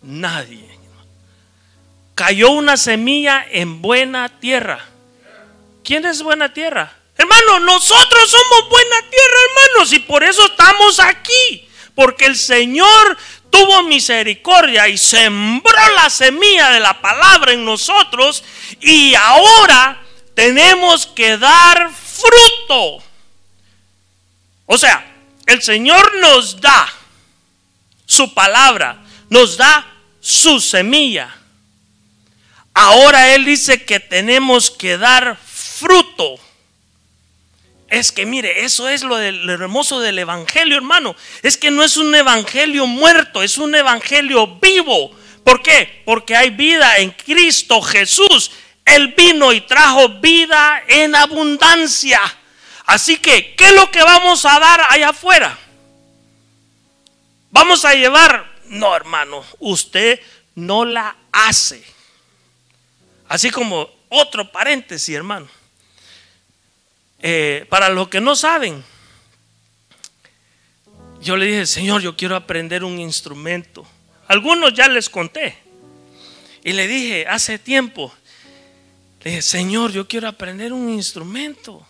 Nadie. 0.00 0.70
Cayó 2.14 2.52
una 2.52 2.78
semilla 2.78 3.44
en 3.50 3.82
buena 3.82 4.40
tierra. 4.40 4.89
¿Quién 5.84 6.04
es 6.06 6.22
buena 6.22 6.52
tierra? 6.52 6.92
Hermano, 7.16 7.60
nosotros 7.60 8.30
somos 8.30 8.68
buena 8.70 9.00
tierra, 9.10 9.36
hermanos, 9.48 9.92
y 9.92 9.98
por 10.00 10.24
eso 10.24 10.46
estamos 10.46 10.98
aquí. 11.00 11.68
Porque 11.94 12.26
el 12.26 12.36
Señor 12.36 13.18
tuvo 13.50 13.82
misericordia 13.82 14.88
y 14.88 14.96
sembró 14.96 15.72
la 15.96 16.08
semilla 16.08 16.70
de 16.70 16.80
la 16.80 17.00
palabra 17.00 17.52
en 17.52 17.64
nosotros 17.64 18.42
y 18.80 19.14
ahora 19.14 20.00
tenemos 20.34 21.06
que 21.06 21.36
dar 21.36 21.90
fruto. 21.92 23.02
O 24.66 24.78
sea, 24.78 25.04
el 25.46 25.60
Señor 25.62 26.16
nos 26.18 26.60
da 26.60 26.88
su 28.06 28.32
palabra, 28.32 29.02
nos 29.28 29.56
da 29.56 29.86
su 30.20 30.60
semilla. 30.60 31.36
Ahora 32.72 33.34
Él 33.34 33.44
dice 33.44 33.84
que 33.84 34.00
tenemos 34.00 34.70
que 34.70 34.96
dar 34.96 35.36
fruto. 35.36 35.49
Es 37.90 38.12
que 38.12 38.24
mire, 38.24 38.64
eso 38.64 38.88
es 38.88 39.02
lo, 39.02 39.18
hermoso 39.18 40.00
del 40.00 40.20
Evangelio, 40.20 40.76
hermano. 40.76 41.16
Es 41.42 41.56
que 41.56 41.72
no 41.72 41.82
es 41.82 41.96
un 41.96 42.14
Evangelio 42.14 42.86
muerto, 42.86 43.42
es 43.42 43.58
un 43.58 43.74
Evangelio 43.74 44.46
vivo. 44.60 45.10
¿Por 45.42 45.60
qué? 45.60 46.02
Porque 46.04 46.36
hay 46.36 46.50
vida 46.50 46.98
en 46.98 47.10
Cristo 47.10 47.82
Jesús. 47.82 48.52
Él 48.84 49.08
vino 49.16 49.52
y 49.52 49.62
trajo 49.62 50.08
vida 50.20 50.84
en 50.86 51.16
abundancia. 51.16 52.20
Así 52.86 53.16
que, 53.16 53.54
¿qué 53.56 53.66
es 53.66 53.74
lo 53.74 53.90
que 53.90 54.02
vamos 54.02 54.44
a 54.44 54.60
dar 54.60 54.86
allá 54.88 55.08
afuera? 55.08 55.58
Vamos 57.50 57.84
a 57.84 57.94
llevar, 57.94 58.52
no 58.66 58.94
hermano, 58.94 59.44
usted 59.58 60.20
no 60.54 60.84
la 60.84 61.16
hace. 61.32 61.84
Así 63.28 63.50
como 63.50 63.90
otro 64.08 64.50
paréntesis, 64.50 65.14
hermano. 65.14 65.48
Eh, 67.22 67.66
para 67.68 67.88
los 67.88 68.08
que 68.08 68.20
no 68.20 68.34
saben, 68.34 68.82
yo 71.20 71.36
le 71.36 71.46
dije, 71.46 71.66
Señor, 71.66 72.00
yo 72.00 72.16
quiero 72.16 72.34
aprender 72.34 72.82
un 72.82 72.98
instrumento. 72.98 73.86
Algunos 74.26 74.72
ya 74.72 74.88
les 74.88 75.10
conté. 75.10 75.58
Y 76.64 76.72
le 76.72 76.86
dije, 76.86 77.26
hace 77.26 77.58
tiempo, 77.58 78.12
le 79.22 79.30
dije, 79.30 79.42
Señor, 79.42 79.92
yo 79.92 80.08
quiero 80.08 80.28
aprender 80.28 80.72
un 80.72 80.88
instrumento 80.88 81.86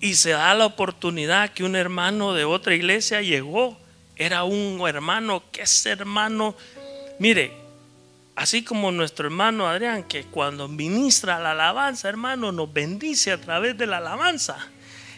y 0.00 0.14
se 0.14 0.30
da 0.30 0.54
la 0.54 0.66
oportunidad 0.66 1.50
que 1.50 1.64
un 1.64 1.76
hermano 1.76 2.34
de 2.34 2.44
otra 2.44 2.74
iglesia 2.74 3.22
llegó. 3.22 3.78
Era 4.16 4.44
un 4.44 4.80
hermano 4.88 5.42
que 5.52 5.62
es 5.62 5.86
hermano, 5.86 6.56
mire, 7.18 7.52
así 8.36 8.62
como 8.62 8.92
nuestro 8.92 9.26
hermano 9.26 9.66
Adrián, 9.66 10.04
que 10.04 10.24
cuando 10.24 10.68
ministra 10.68 11.40
la 11.40 11.52
alabanza, 11.52 12.08
hermano, 12.08 12.52
nos 12.52 12.72
bendice 12.72 13.32
a 13.32 13.40
través 13.40 13.76
de 13.76 13.86
la 13.86 13.98
alabanza. 13.98 14.56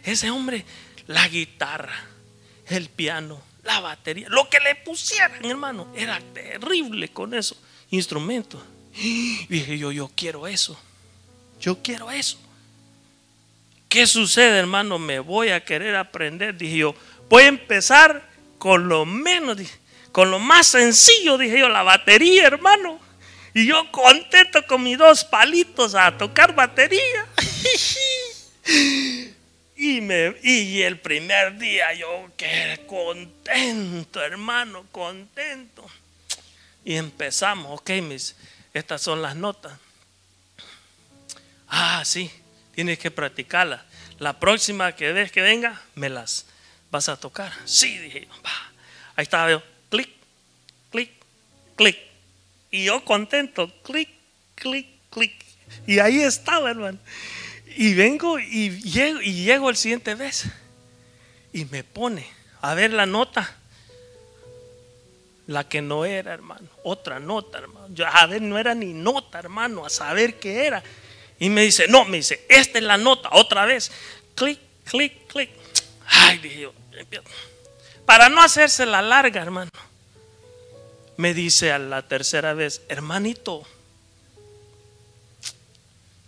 Ese 0.05 0.31
hombre, 0.31 0.65
la 1.07 1.29
guitarra, 1.29 1.95
el 2.67 2.89
piano, 2.89 3.43
la 3.65 3.81
batería, 3.81 4.29
lo 4.31 4.49
que 4.49 4.61
le 4.61 4.75
pusieran, 4.77 5.45
hermano, 5.45 5.93
era 5.95 6.21
terrible 6.33 7.09
con 7.09 7.35
eso 7.35 7.57
instrumentos. 7.91 8.61
dije 9.49 9.79
yo, 9.79 9.93
yo 9.93 10.11
quiero 10.15 10.47
eso. 10.47 10.79
Yo 11.61 11.83
quiero 11.83 12.11
eso. 12.11 12.39
¿Qué 13.89 14.07
sucede, 14.07 14.59
hermano? 14.59 14.99
Me 14.99 15.19
voy 15.19 15.49
a 15.49 15.65
querer 15.65 15.97
aprender. 15.97 16.57
Dije 16.57 16.79
yo, 16.79 16.95
voy 17.29 17.45
a 17.45 17.49
empezar 17.49 18.29
con 18.59 18.89
lo 18.89 19.07
menos, 19.07 19.57
con 20.13 20.31
lo 20.31 20.39
más 20.39 20.67
sencillo, 20.67 21.39
dije 21.39 21.59
yo, 21.59 21.69
la 21.69 21.83
batería, 21.83 22.47
hermano. 22.47 23.01
Y 23.55 23.67
yo 23.67 23.91
contento 23.91 24.67
con 24.67 24.83
mis 24.83 24.99
dos 24.99 25.25
palitos 25.25 25.95
a 25.95 26.17
tocar 26.17 26.55
batería. 26.55 27.27
y, 29.77 30.01
me, 30.01 30.35
y 30.43 30.83
el 30.83 30.99
primer 31.01 31.59
día 31.59 31.93
yo 31.95 32.31
qué 32.37 32.85
contento, 32.87 34.23
hermano, 34.23 34.87
contento. 34.93 35.87
Y 36.85 36.97
empezamos, 36.97 37.81
ok, 37.81 37.91
mis, 38.03 38.37
estas 38.75 39.03
son 39.03 39.23
las 39.23 39.35
notas. 39.37 39.73
Ah, 41.69 42.03
sí 42.05 42.31
tienes 42.79 43.01
que 43.01 43.11
practicarla 43.11 43.85
La 44.21 44.39
próxima 44.39 44.95
que 44.95 45.13
ves 45.13 45.33
que 45.33 45.43
venga, 45.43 45.83
me 45.97 46.09
las 46.09 46.47
vas 46.93 47.09
a 47.09 47.17
tocar. 47.17 47.53
Sí, 47.65 47.99
dije 47.99 48.29
Ahí 49.17 49.25
estaba 49.25 49.51
yo, 49.51 49.61
clic, 49.91 50.09
clic, 50.93 51.11
clic. 51.75 51.99
Y 52.71 52.85
yo 52.85 53.05
contento, 53.05 53.73
clic, 53.83 54.09
clic, 54.55 54.87
clic. 55.11 55.33
Y 55.87 55.99
ahí 55.99 56.21
estaba, 56.21 56.71
hermano. 56.71 56.99
Y 57.77 57.95
vengo 57.95 58.39
y 58.39 58.81
llego, 58.81 59.21
y 59.21 59.45
llego 59.45 59.71
el 59.71 59.77
siguiente 59.77 60.15
vez. 60.15 60.47
Y 61.53 61.65
me 61.67 61.85
pone 61.85 62.27
a 62.61 62.75
ver 62.75 62.93
la 62.93 63.07
nota. 63.07 63.57
La 65.47 65.67
que 65.67 65.81
no 65.81 66.05
era, 66.05 66.35
hermano. 66.35 66.69
Otra 66.83 67.19
nota, 67.21 67.59
hermano. 67.59 67.89
Yo, 67.95 68.07
a 68.07 68.27
ver, 68.27 68.43
no 68.43 68.59
era 68.59 68.75
ni 68.75 68.93
nota, 68.93 69.39
hermano. 69.39 69.87
A 69.87 69.91
saber 69.91 70.39
qué 70.39 70.67
era. 70.67 70.83
Y 71.39 71.49
me 71.49 71.63
dice, 71.63 71.89
no, 71.89 72.05
me 72.05 72.19
dice, 72.19 72.45
esta 72.49 72.79
es 72.79 72.85
la 72.85 72.99
nota, 72.99 73.31
otra 73.33 73.65
vez. 73.65 73.91
Clic, 74.35 74.59
clic, 74.85 75.27
clic. 75.27 75.51
Ay, 76.07 76.39
dije 76.39 76.61
yo, 76.63 76.73
para 78.05 78.29
no 78.29 78.43
hacerse 78.43 78.87
la 78.87 79.03
larga, 79.03 79.43
hermano, 79.43 79.71
me 81.19 81.35
dice 81.35 81.73
a 81.73 81.81
la 81.81 82.03
tercera 82.03 82.55
vez, 82.55 82.81
hermanito, 82.89 83.67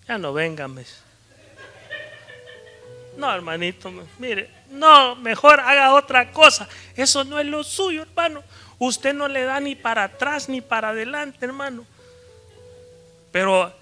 ya 0.09 0.19
no 0.19 0.33
vengan. 0.33 0.85
No, 3.17 3.33
hermanito, 3.33 3.93
mire, 4.19 4.51
no, 4.69 5.15
mejor 5.15 5.61
haga 5.61 5.95
otra 5.95 6.33
cosa. 6.33 6.69
Eso 6.97 7.23
no 7.23 7.39
es 7.39 7.47
lo 7.47 7.63
suyo, 7.63 8.03
hermano. 8.03 8.43
Usted 8.81 9.15
no 9.15 9.29
le 9.29 9.45
da 9.45 9.61
ni 9.61 9.77
para 9.77 10.03
atrás 10.05 10.49
ni 10.49 10.61
para 10.61 10.89
adelante, 10.89 11.39
hermano. 11.47 11.87
Pero, 13.31 13.73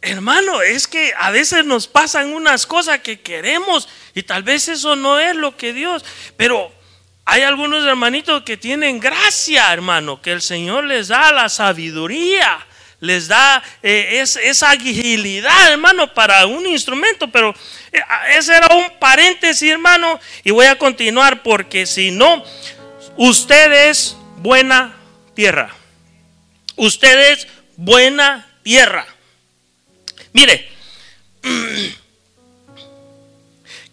hermano, 0.00 0.62
es 0.62 0.86
que 0.86 1.12
a 1.18 1.32
veces 1.32 1.64
nos 1.64 1.88
pasan 1.88 2.32
unas 2.32 2.66
cosas 2.66 3.00
que 3.00 3.20
queremos 3.20 3.88
y 4.14 4.22
tal 4.22 4.44
vez 4.44 4.68
eso 4.68 4.94
no 4.94 5.18
es 5.18 5.34
lo 5.34 5.56
que 5.56 5.72
Dios, 5.72 6.04
pero 6.36 6.77
hay 7.30 7.42
algunos 7.42 7.86
hermanitos 7.86 8.42
que 8.42 8.56
tienen 8.56 8.98
gracia, 9.00 9.70
hermano, 9.70 10.22
que 10.22 10.32
el 10.32 10.40
Señor 10.40 10.84
les 10.84 11.08
da 11.08 11.30
la 11.30 11.50
sabiduría 11.50 12.66
les 13.00 13.28
da 13.28 13.62
eh, 13.82 14.24
esa 14.42 14.70
agilidad, 14.70 15.70
hermano, 15.70 16.12
para 16.14 16.46
un 16.46 16.66
instrumento. 16.66 17.28
Pero 17.30 17.54
eh, 17.92 18.00
ese 18.30 18.56
era 18.56 18.74
un 18.74 18.98
paréntesis, 18.98 19.70
hermano, 19.70 20.18
y 20.42 20.50
voy 20.50 20.66
a 20.66 20.78
continuar 20.78 21.42
porque 21.42 21.86
si 21.86 22.10
no, 22.10 22.42
usted 23.16 23.90
es 23.90 24.16
buena 24.38 24.96
tierra. 25.34 25.74
Usted 26.76 27.32
es 27.32 27.46
buena 27.76 28.48
tierra. 28.62 29.06
Mire, 30.32 30.68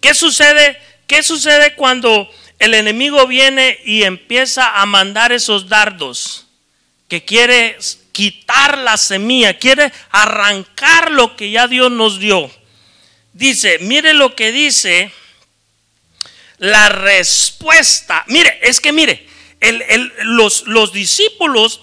¿qué 0.02 0.14
sucede? 0.14 0.80
¿Qué 1.06 1.22
sucede 1.22 1.76
cuando 1.76 2.28
el 2.60 2.74
enemigo 2.74 3.28
viene 3.28 3.80
y 3.84 4.04
empieza 4.04 4.82
a 4.82 4.86
mandar 4.86 5.32
esos 5.32 5.68
dardos 5.68 6.48
que 7.08 7.24
quiere 7.24 7.78
quitar 8.12 8.78
la 8.78 8.98
semilla, 8.98 9.58
quiere 9.58 9.92
arrancar 10.10 11.12
lo 11.12 11.36
que 11.36 11.52
ya 11.52 11.68
Dios 11.68 11.92
nos 11.92 12.20
dio. 12.20 12.50
Dice, 13.34 13.80
mire 13.80 14.14
lo 14.14 14.36
que 14.36 14.52
dice 14.52 15.12
la 16.58 16.90
respuesta. 16.90 18.24
Mire, 18.28 18.58
es 18.62 18.80
que 18.80 18.92
mire, 18.92 19.28
los, 20.24 20.66
los 20.68 20.94
discípulos, 20.94 21.82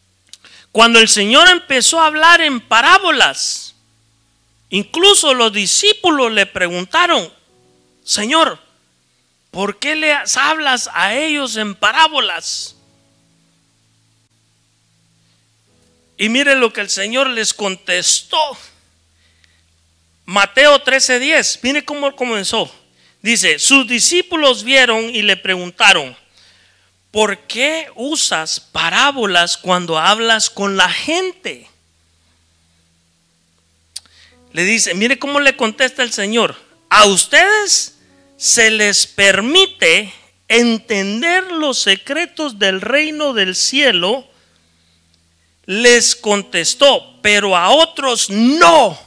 cuando 0.72 1.00
el 1.00 1.08
Señor 1.08 1.48
empezó 1.48 2.00
a 2.00 2.06
hablar 2.06 2.40
en 2.40 2.60
parábolas, 2.60 3.74
incluso 4.70 5.34
los 5.34 5.52
discípulos 5.52 6.32
le 6.32 6.46
preguntaron, 6.46 7.32
Señor, 8.04 8.58
¿por 9.52 9.78
qué 9.78 9.94
le 9.94 10.12
hablas 10.34 10.90
a 10.92 11.14
ellos 11.14 11.56
en 11.56 11.76
parábolas? 11.76 12.74
Y 16.16 16.28
mire 16.28 16.56
lo 16.56 16.72
que 16.72 16.80
el 16.80 16.90
Señor 16.90 17.28
les 17.28 17.54
contestó. 17.54 18.38
Mateo 20.24 20.82
13:10, 20.82 21.60
mire 21.62 21.84
cómo 21.84 22.16
comenzó. 22.16 22.72
Dice, 23.20 23.58
sus 23.58 23.86
discípulos 23.86 24.64
vieron 24.64 25.14
y 25.14 25.22
le 25.22 25.36
preguntaron, 25.36 26.16
¿por 27.10 27.38
qué 27.40 27.88
usas 27.94 28.58
parábolas 28.58 29.56
cuando 29.56 29.98
hablas 29.98 30.48
con 30.48 30.76
la 30.76 30.88
gente? 30.88 31.68
Le 34.52 34.64
dice, 34.64 34.94
mire 34.94 35.18
cómo 35.18 35.40
le 35.40 35.56
contesta 35.56 36.02
el 36.02 36.12
Señor, 36.12 36.56
a 36.88 37.04
ustedes 37.04 37.91
se 38.42 38.72
les 38.72 39.06
permite 39.06 40.12
entender 40.48 41.52
los 41.52 41.78
secretos 41.78 42.58
del 42.58 42.80
reino 42.80 43.34
del 43.34 43.54
cielo 43.54 44.26
les 45.64 46.16
contestó, 46.16 47.20
pero 47.22 47.56
a 47.56 47.70
otros 47.70 48.30
no. 48.30 48.98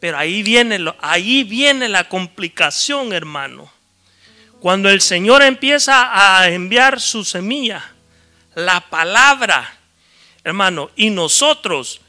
Pero 0.00 0.18
ahí 0.18 0.42
viene, 0.42 0.92
ahí 0.98 1.44
viene 1.44 1.88
la 1.88 2.08
complicación, 2.08 3.12
hermano. 3.12 3.72
Cuando 4.58 4.90
el 4.90 5.02
Señor 5.02 5.42
empieza 5.42 6.10
a 6.12 6.48
enviar 6.48 7.00
su 7.00 7.24
semilla, 7.24 7.92
la 8.56 8.80
palabra, 8.90 9.72
hermano, 10.42 10.90
y 10.96 11.10
nosotros 11.10 12.00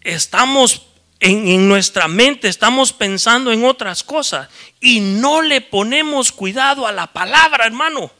estamos 0.00 0.86
en, 1.26 1.68
nuestra 1.68 2.06
mente, 2.06 2.46
estamos 2.46 2.92
pensando 2.92 3.50
en 3.50 3.64
otras 3.64 4.04
cosas 4.04 4.48
y 4.80 5.00
no 5.00 5.42
le 5.42 5.60
ponemos 5.60 6.30
cuidado 6.30 6.86
a 6.86 6.92
la 6.92 7.08
palabra, 7.08 7.66
hermano. 7.66 8.12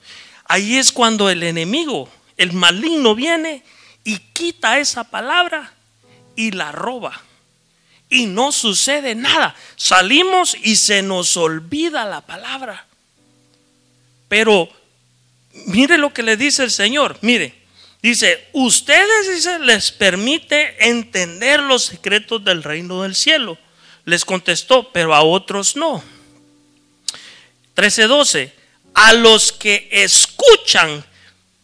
Ahí 0.45 0.77
es 0.77 0.91
cuando 0.91 1.31
el 1.31 1.45
enemigo, 1.45 2.09
el 2.37 2.53
maligno 2.53 3.15
viene 3.15 3.63
y 4.03 4.19
quita 4.19 4.79
esa 4.79 5.05
palabra 5.05 5.73
y 6.35 6.51
la 6.51 6.73
roba. 6.73 7.23
Y 8.09 8.27
no 8.27 8.51
sucede 8.51 9.15
nada. 9.15 9.55
Salimos 9.77 10.57
y 10.61 10.75
se 10.75 11.03
nos 11.03 11.37
olvida 11.37 12.05
la 12.05 12.23
palabra. 12.23 12.87
Pero 14.29 14.69
mire 15.67 15.97
lo 15.97 16.13
que 16.13 16.25
le 16.25 16.37
dice 16.37 16.65
el 16.65 16.73
Señor. 16.73 17.19
Mire, 17.21 17.66
dice, 18.03 18.49
ustedes 18.53 19.35
dice, 19.35 19.59
les 19.59 19.91
permite 19.91 20.89
entender 20.89 21.61
los 21.61 21.85
secretos 21.85 22.45
del 22.45 22.63
reino 22.63 23.03
del 23.03 23.15
cielo. 23.15 23.59
Les 24.05 24.25
contestó, 24.25 24.93
pero 24.93 25.15
a 25.15 25.23
otros 25.23 25.77
no. 25.77 26.03
13:12. 27.75 28.53
A 28.95 29.13
los 29.13 29.53
que 29.53 29.89
escuchan 29.91 31.05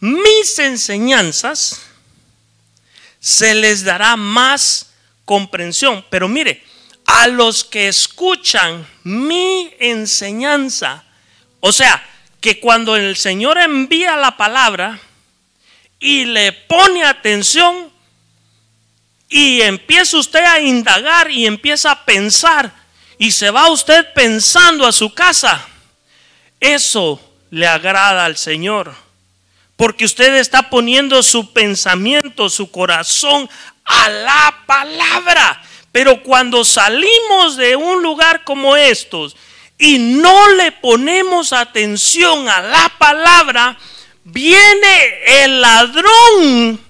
mis 0.01 0.59
enseñanzas, 0.59 1.81
se 3.21 3.55
les 3.55 3.85
dará 3.85 4.17
más 4.17 4.93
comprensión. 5.25 6.05
Pero 6.11 6.29
mire, 6.29 6.63
a 7.07 7.29
los 7.29 7.65
que 7.65 7.89
escuchan 7.89 8.87
mi 9.05 9.73
enseñanza, 9.79 11.05
o 11.61 11.73
sea, 11.73 12.05
que 12.41 12.59
cuando 12.59 12.97
el 12.97 13.17
Señor 13.17 13.59
envía 13.59 14.17
la 14.17 14.37
palabra 14.37 15.01
y 16.03 16.25
le 16.25 16.53
pone 16.53 17.05
atención 17.05 17.91
y 19.29 19.63
empieza 19.63 20.19
usted 20.19 20.45
a 20.45 20.61
indagar 20.61 21.31
y 21.31 21.47
empieza 21.47 21.93
a 21.93 22.05
pensar 22.05 22.73
y 23.19 23.31
se 23.31 23.51
va 23.51 23.71
usted 23.71 24.13
pensando 24.13 24.85
a 24.85 24.93
su 24.93 25.15
casa, 25.15 25.65
eso 26.59 27.21
le 27.51 27.69
agrada 27.69 28.25
al 28.25 28.37
Señor 28.37 28.93
porque 29.77 30.05
usted 30.05 30.35
está 30.35 30.71
poniendo 30.71 31.23
su 31.23 31.53
pensamiento, 31.53 32.49
su 32.49 32.71
corazón 32.71 33.49
a 33.85 34.09
la 34.09 34.63
palabra. 34.67 35.63
Pero 35.91 36.23
cuando 36.23 36.65
salimos 36.65 37.57
de 37.57 37.77
un 37.77 38.03
lugar 38.03 38.45
como 38.45 38.77
estos 38.77 39.37
y 39.79 39.99
no 39.99 40.51
le 40.51 40.73
ponemos 40.73 41.53
atención 41.53 42.49
a 42.49 42.61
la 42.61 42.93
palabra, 42.99 43.77
viene 44.25 45.45
el 45.45 45.61
ladrón 45.61 46.81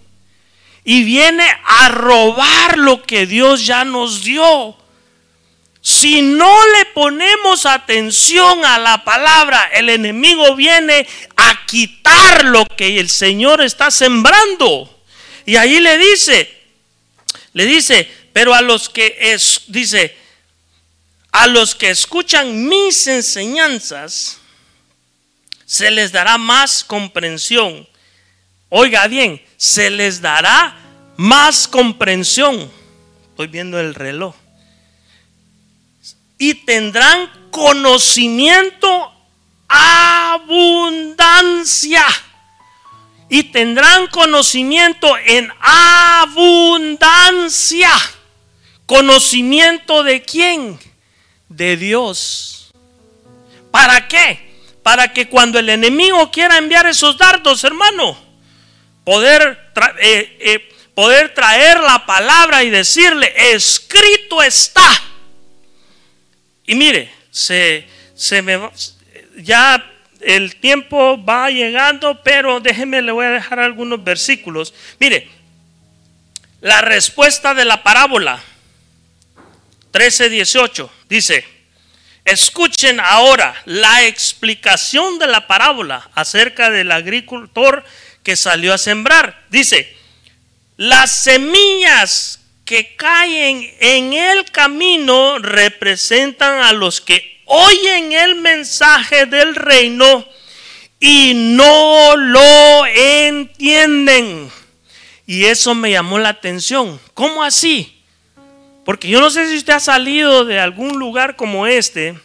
y 0.84 1.04
viene 1.04 1.46
a 1.64 1.88
robar 1.88 2.78
lo 2.78 3.02
que 3.02 3.26
Dios 3.26 3.64
ya 3.66 3.84
nos 3.84 4.24
dio. 4.24 4.76
Si 5.80 6.22
no 6.22 6.66
le 6.78 6.84
ponemos 6.86 7.66
atención 7.66 8.64
a 8.64 8.78
la 8.78 9.04
palabra, 9.04 9.68
el 9.74 9.88
enemigo 9.88 10.54
viene 10.54 11.06
a 11.36 11.66
quitar 11.66 12.44
lo 12.44 12.64
que 12.66 13.00
el 13.00 13.10
Señor 13.10 13.60
está 13.60 13.90
sembrando. 13.90 14.88
Y 15.44 15.56
ahí 15.56 15.80
le 15.80 15.98
dice, 15.98 16.52
le 17.52 17.66
dice, 17.66 18.08
pero 18.32 18.54
a 18.54 18.62
los 18.62 18.88
que 18.88 19.16
es, 19.18 19.62
dice, 19.66 20.16
a 21.32 21.48
los 21.48 21.74
que 21.74 21.90
escuchan 21.90 22.68
mis 22.68 23.06
enseñanzas, 23.08 24.38
se 25.72 25.90
les 25.90 26.12
dará 26.12 26.36
más 26.36 26.84
comprensión. 26.84 27.88
Oiga 28.68 29.06
bien, 29.06 29.42
se 29.56 29.88
les 29.88 30.20
dará 30.20 30.76
más 31.16 31.66
comprensión. 31.66 32.70
Estoy 33.30 33.46
viendo 33.46 33.80
el 33.80 33.94
reloj 33.94 34.34
y 36.36 36.52
tendrán 36.66 37.30
conocimiento 37.50 39.14
abundancia. 39.66 41.24
Y 43.30 43.44
tendrán 43.44 44.08
conocimiento 44.08 45.16
en 45.24 45.50
abundancia. 46.20 47.08
¿Conocimiento 48.84 50.02
de 50.02 50.20
quién? 50.20 50.78
De 51.48 51.78
Dios. 51.78 52.70
¿Para 53.70 54.06
qué? 54.06 54.51
Para 54.82 55.12
que 55.12 55.28
cuando 55.28 55.58
el 55.58 55.68
enemigo 55.68 56.30
quiera 56.30 56.58
enviar 56.58 56.86
esos 56.86 57.16
dardos, 57.16 57.62
hermano, 57.64 58.18
poder, 59.04 59.72
eh, 60.00 60.36
eh, 60.40 60.74
poder 60.94 61.34
traer 61.34 61.80
la 61.80 62.04
palabra 62.04 62.64
y 62.64 62.70
decirle, 62.70 63.32
escrito 63.54 64.42
está 64.42 65.02
y 66.66 66.74
mire, 66.74 67.12
se, 67.30 67.86
se 68.14 68.40
me, 68.42 68.58
ya 69.36 69.84
el 70.20 70.56
tiempo 70.56 71.22
va 71.22 71.50
llegando, 71.50 72.22
pero 72.22 72.60
déjeme, 72.60 73.02
le 73.02 73.12
voy 73.12 73.26
a 73.26 73.30
dejar 73.30 73.58
algunos 73.58 74.02
versículos. 74.02 74.72
Mire, 74.98 75.28
la 76.60 76.80
respuesta 76.80 77.54
de 77.54 77.64
la 77.64 77.82
parábola 77.82 78.40
13:18 79.92 80.88
dice, 81.08 81.44
escuchen 82.24 83.00
ahora 83.00 83.54
la 83.64 84.04
explicación 84.04 85.18
de 85.18 85.26
la 85.26 85.46
parábola 85.46 86.10
acerca 86.14 86.70
del 86.70 86.92
agricultor 86.92 87.84
que 88.22 88.36
salió 88.36 88.72
a 88.72 88.78
sembrar. 88.78 89.44
Dice, 89.50 89.94
las 90.76 91.10
semillas 91.10 92.40
que 92.64 92.96
caen 92.96 93.70
en 93.80 94.12
el 94.12 94.50
camino 94.50 95.38
representan 95.38 96.62
a 96.62 96.72
los 96.72 97.00
que 97.00 97.42
oyen 97.46 98.12
el 98.12 98.36
mensaje 98.36 99.26
del 99.26 99.54
reino 99.54 100.26
y 101.00 101.32
no 101.34 102.16
lo 102.16 102.86
entienden. 102.86 104.50
Y 105.26 105.44
eso 105.44 105.74
me 105.74 105.90
llamó 105.90 106.18
la 106.18 106.30
atención. 106.30 107.00
¿Cómo 107.14 107.42
así? 107.42 108.01
Porque 108.84 109.08
yo 109.08 109.20
no 109.20 109.30
sé 109.30 109.48
si 109.48 109.56
usted 109.56 109.74
ha 109.74 109.80
salido 109.80 110.44
de 110.44 110.58
algún 110.58 110.98
lugar 110.98 111.36
como 111.36 111.66
este, 111.66 112.18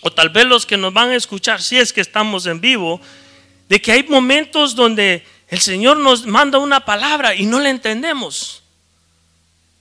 o 0.00 0.10
tal 0.10 0.28
vez 0.28 0.44
los 0.44 0.66
que 0.66 0.76
nos 0.76 0.92
van 0.92 1.10
a 1.10 1.16
escuchar, 1.16 1.62
si 1.62 1.78
es 1.78 1.92
que 1.92 2.00
estamos 2.00 2.46
en 2.46 2.60
vivo, 2.60 3.00
de 3.68 3.80
que 3.80 3.92
hay 3.92 4.02
momentos 4.02 4.74
donde 4.74 5.24
el 5.48 5.60
Señor 5.60 5.98
nos 5.98 6.26
manda 6.26 6.58
una 6.58 6.84
palabra 6.84 7.34
y 7.34 7.46
no 7.46 7.60
la 7.60 7.70
entendemos. 7.70 8.62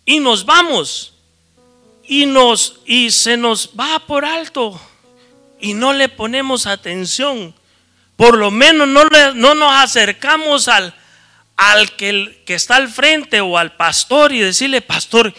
Y 0.05 0.20
nos 0.20 0.45
vamos. 0.45 1.14
Y 2.05 2.26
nos 2.26 2.82
y 2.86 3.11
se 3.11 3.38
nos 3.38 3.72
va 3.80 3.99
por 3.99 4.26
alto 4.26 4.80
y 5.59 5.74
no 5.74 5.93
le 5.93 6.09
ponemos 6.09 6.68
atención. 6.68 7.55
Por 8.18 8.38
lo 8.38 8.51
menos 8.51 8.88
no, 8.88 9.03
no 9.34 9.55
nos 9.55 9.74
acercamos 9.74 10.68
al, 10.68 10.93
al 11.55 11.95
que, 11.95 12.43
que 12.45 12.55
está 12.55 12.76
al 12.76 12.89
frente 12.89 13.39
o 13.39 13.57
al 13.57 13.76
pastor 13.78 14.34
y 14.34 14.39
decirle, 14.39 14.82
pastor, 14.82 15.34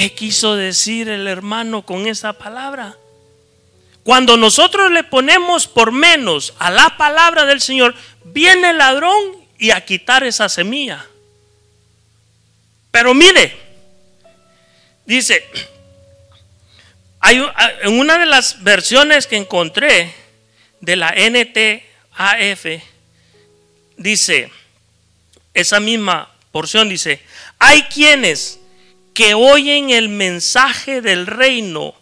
¿qué 0.00 0.14
quiso 0.14 0.56
decir 0.56 1.10
el 1.10 1.28
hermano 1.28 1.84
con 1.84 2.06
esa 2.06 2.32
palabra? 2.32 2.96
Cuando 4.02 4.38
nosotros 4.38 4.90
le 4.90 5.04
ponemos 5.04 5.66
por 5.66 5.92
menos 5.92 6.54
a 6.58 6.70
la 6.70 6.96
palabra 6.96 7.44
del 7.44 7.60
Señor, 7.60 7.94
viene 8.24 8.70
el 8.70 8.78
ladrón 8.78 9.22
y 9.58 9.72
a 9.72 9.84
quitar 9.84 10.24
esa 10.24 10.48
semilla. 10.48 11.04
Pero 12.90 13.12
mire, 13.12 13.54
dice, 15.04 15.44
hay, 17.20 17.46
en 17.82 17.98
una 17.98 18.16
de 18.16 18.24
las 18.24 18.62
versiones 18.62 19.26
que 19.26 19.36
encontré 19.36 20.14
de 20.80 20.96
la 20.96 21.12
NTAF, 21.14 22.82
dice, 23.98 24.50
esa 25.52 25.78
misma 25.78 26.34
porción 26.52 26.88
dice, 26.88 27.20
hay 27.58 27.82
quienes 27.82 28.59
que 29.14 29.34
oyen 29.34 29.90
el 29.90 30.08
mensaje 30.08 31.00
del 31.00 31.26
reino, 31.26 31.94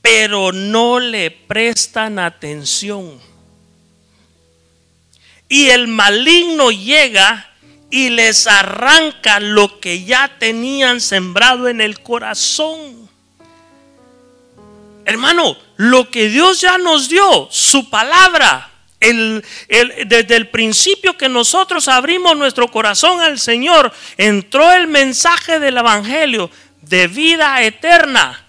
pero 0.00 0.52
no 0.52 1.00
le 1.00 1.30
prestan 1.30 2.18
atención. 2.18 3.20
Y 5.48 5.68
el 5.68 5.86
maligno 5.88 6.70
llega 6.70 7.50
y 7.90 8.08
les 8.08 8.46
arranca 8.46 9.38
lo 9.38 9.78
que 9.78 10.04
ya 10.04 10.38
tenían 10.38 11.00
sembrado 11.00 11.68
en 11.68 11.80
el 11.80 12.00
corazón. 12.00 13.08
Hermano, 15.04 15.56
lo 15.76 16.10
que 16.10 16.28
Dios 16.28 16.60
ya 16.60 16.78
nos 16.78 17.08
dio, 17.08 17.48
su 17.50 17.90
palabra, 17.90 18.71
desde 20.06 20.36
el 20.36 20.48
principio 20.48 21.16
que 21.16 21.28
nosotros 21.28 21.88
abrimos 21.88 22.36
nuestro 22.36 22.68
corazón 22.68 23.20
al 23.20 23.38
Señor, 23.38 23.92
entró 24.16 24.72
el 24.72 24.86
mensaje 24.86 25.58
del 25.58 25.76
Evangelio 25.76 26.50
de 26.80 27.08
vida 27.08 27.62
eterna. 27.62 28.44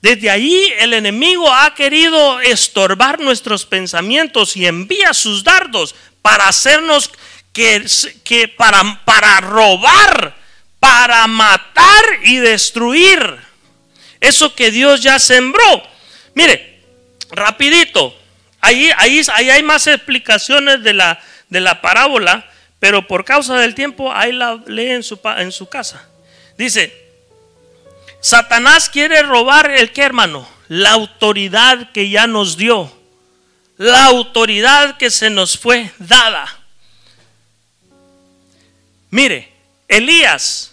Desde 0.00 0.30
allí 0.30 0.70
el 0.78 0.92
enemigo 0.92 1.50
ha 1.50 1.74
querido 1.74 2.40
estorbar 2.40 3.20
nuestros 3.20 3.64
pensamientos 3.64 4.56
y 4.56 4.66
envía 4.66 5.14
sus 5.14 5.44
dardos 5.44 5.94
para 6.20 6.48
hacernos 6.48 7.10
que, 7.52 7.86
que 8.22 8.48
para, 8.48 9.02
para 9.04 9.40
robar, 9.40 10.36
para 10.80 11.26
matar 11.26 12.04
y 12.22 12.36
destruir 12.36 13.38
eso 14.20 14.54
que 14.54 14.70
Dios 14.70 15.02
ya 15.02 15.18
sembró. 15.18 15.82
Mire, 16.34 16.82
rapidito, 17.30 18.14
Ahí, 18.66 18.90
hay 19.28 19.62
más 19.62 19.86
explicaciones 19.86 20.82
de 20.82 20.94
la, 20.94 21.20
de 21.50 21.60
la 21.60 21.82
parábola, 21.82 22.48
pero 22.80 23.06
por 23.06 23.26
causa 23.26 23.58
del 23.58 23.74
tiempo, 23.74 24.10
ahí 24.10 24.32
la 24.32 24.58
lee 24.66 24.92
en 24.92 25.02
su, 25.02 25.20
en 25.36 25.52
su 25.52 25.68
casa. 25.68 26.08
Dice, 26.56 26.90
Satanás 28.22 28.88
quiere 28.88 29.22
robar 29.22 29.70
el 29.70 29.92
que 29.92 30.00
hermano, 30.00 30.48
la 30.68 30.92
autoridad 30.92 31.92
que 31.92 32.08
ya 32.08 32.26
nos 32.26 32.56
dio, 32.56 32.90
la 33.76 34.06
autoridad 34.06 34.96
que 34.96 35.10
se 35.10 35.28
nos 35.28 35.58
fue 35.58 35.90
dada. 35.98 36.46
Mire, 39.10 39.52
Elías 39.88 40.72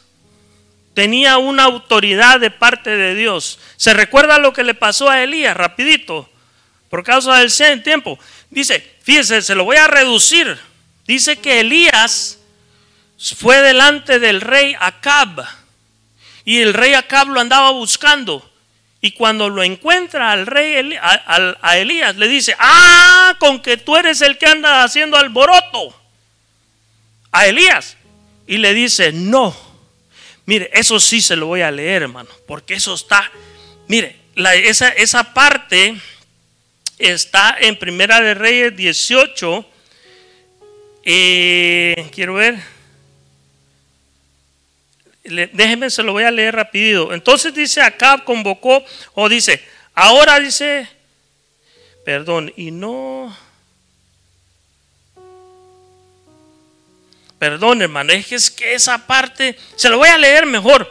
tenía 0.94 1.38
una 1.40 1.66
autoridad 1.66 2.40
de 2.40 2.52
parte 2.52 2.92
de 2.96 3.16
Dios. 3.16 3.60
¿Se 3.76 3.94
recuerda 3.94 4.38
lo 4.38 4.54
que 4.54 4.64
le 4.64 4.76
pasó 4.76 5.10
a 5.10 5.22
Elías? 5.22 5.58
Rapidito 5.58 6.31
por 6.92 7.06
causa 7.06 7.38
del 7.38 7.82
tiempo. 7.82 8.20
Dice, 8.50 8.86
fíjese, 9.02 9.42
se 9.42 9.56
lo 9.56 9.64
voy 9.64 9.78
a 9.78 9.88
reducir. 9.88 10.60
Dice 11.08 11.38
que 11.38 11.62
Elías 11.62 12.38
fue 13.38 13.62
delante 13.62 14.20
del 14.20 14.42
rey 14.42 14.76
Acab 14.78 15.42
y 16.44 16.60
el 16.60 16.74
rey 16.74 16.94
Acab 16.94 17.30
lo 17.30 17.40
andaba 17.40 17.72
buscando. 17.72 18.48
Y 19.00 19.12
cuando 19.12 19.50
lo 19.50 19.64
encuentra 19.64 20.34
al 20.34 20.46
rey 20.46 20.98
a, 21.02 21.78
Elías, 21.78 22.18
le 22.18 22.28
dice, 22.28 22.56
ah, 22.60 23.36
con 23.40 23.62
que 23.62 23.78
tú 23.78 23.96
eres 23.96 24.20
el 24.22 24.38
que 24.38 24.48
anda 24.48 24.84
haciendo 24.84 25.16
alboroto. 25.16 25.98
A 27.32 27.48
Elías. 27.48 27.96
Y 28.46 28.58
le 28.58 28.74
dice, 28.74 29.14
no. 29.14 29.56
Mire, 30.46 30.70
eso 30.74 31.00
sí 31.00 31.22
se 31.22 31.38
lo 31.38 31.48
voy 31.48 31.62
a 31.62 31.72
leer, 31.72 32.04
hermano, 32.04 32.30
porque 32.46 32.74
eso 32.74 32.94
está, 32.94 33.32
mire, 33.88 34.20
esa, 34.36 34.90
esa 34.90 35.34
parte 35.34 35.98
está 37.02 37.58
en 37.60 37.78
Primera 37.78 38.22
de 38.22 38.34
Reyes 38.34 38.76
18. 38.76 39.66
Eh, 41.04 42.10
quiero 42.14 42.36
ver. 42.36 42.60
Déjenme, 45.24 45.90
se 45.90 46.04
lo 46.04 46.14
voy 46.14 46.24
a 46.24 46.32
leer 46.32 46.56
rapidito. 46.56 47.14
Entonces 47.14 47.54
dice, 47.54 47.82
acá 47.82 48.24
convocó, 48.24 48.84
o 49.14 49.30
dice, 49.30 49.64
ahora 49.94 50.40
dice, 50.40 50.88
perdón, 52.06 52.52
y 52.56 52.72
no... 52.72 53.36
Perdón, 57.40 57.82
hermano, 57.82 58.14
es 58.14 58.28
que, 58.28 58.36
es 58.36 58.52
que 58.52 58.74
esa 58.76 59.08
parte, 59.08 59.58
se 59.76 59.90
lo 59.90 59.98
voy 59.98 60.10
a 60.10 60.18
leer 60.18 60.46
mejor. 60.46 60.88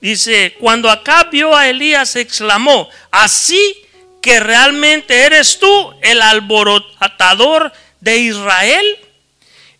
Dice, 0.00 0.56
cuando 0.58 0.90
acá 0.90 1.24
vio 1.24 1.54
a 1.54 1.68
Elías, 1.68 2.16
exclamó, 2.16 2.88
así 3.10 3.86
que 4.20 4.40
realmente 4.40 5.24
eres 5.24 5.58
tú 5.58 5.94
el 6.02 6.22
alborotador 6.22 7.72
de 8.00 8.18
Israel? 8.18 8.84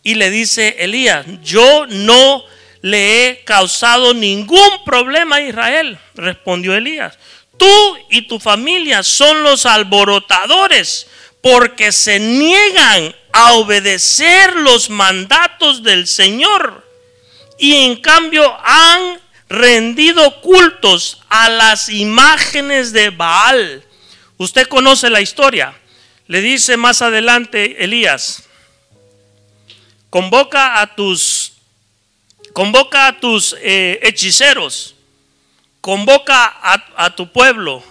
Y 0.02 0.14
le 0.14 0.30
dice 0.30 0.76
Elías, 0.78 1.26
yo 1.42 1.86
no 1.86 2.44
le 2.82 3.28
he 3.28 3.44
causado 3.44 4.14
ningún 4.14 4.84
problema 4.84 5.36
a 5.36 5.42
Israel, 5.42 5.98
respondió 6.14 6.74
Elías. 6.74 7.18
Tú 7.58 7.96
y 8.08 8.22
tu 8.22 8.40
familia 8.40 9.02
son 9.02 9.42
los 9.42 9.66
alborotadores 9.66 11.06
porque 11.42 11.92
se 11.92 12.18
niegan 12.18 13.14
a 13.32 13.52
obedecer 13.54 14.56
los 14.56 14.88
mandatos 14.90 15.82
del 15.82 16.06
Señor 16.06 16.86
y 17.58 17.84
en 17.84 17.96
cambio 17.96 18.56
han 18.64 19.20
rendido 19.48 20.40
cultos 20.40 21.18
a 21.28 21.48
las 21.48 21.88
imágenes 21.88 22.92
de 22.92 23.10
Baal 23.10 23.84
Usted 24.40 24.68
conoce 24.68 25.10
la 25.10 25.20
historia. 25.20 25.74
Le 26.26 26.40
dice 26.40 26.78
más 26.78 27.02
adelante 27.02 27.84
Elías, 27.84 28.48
convoca 30.08 30.80
a 30.80 30.94
tus, 30.94 31.52
convoca 32.54 33.08
a 33.08 33.20
tus 33.20 33.54
eh, 33.60 34.00
hechiceros, 34.02 34.94
convoca 35.82 36.56
a, 36.62 37.14
tu 37.14 37.30
pueblo. 37.30 37.84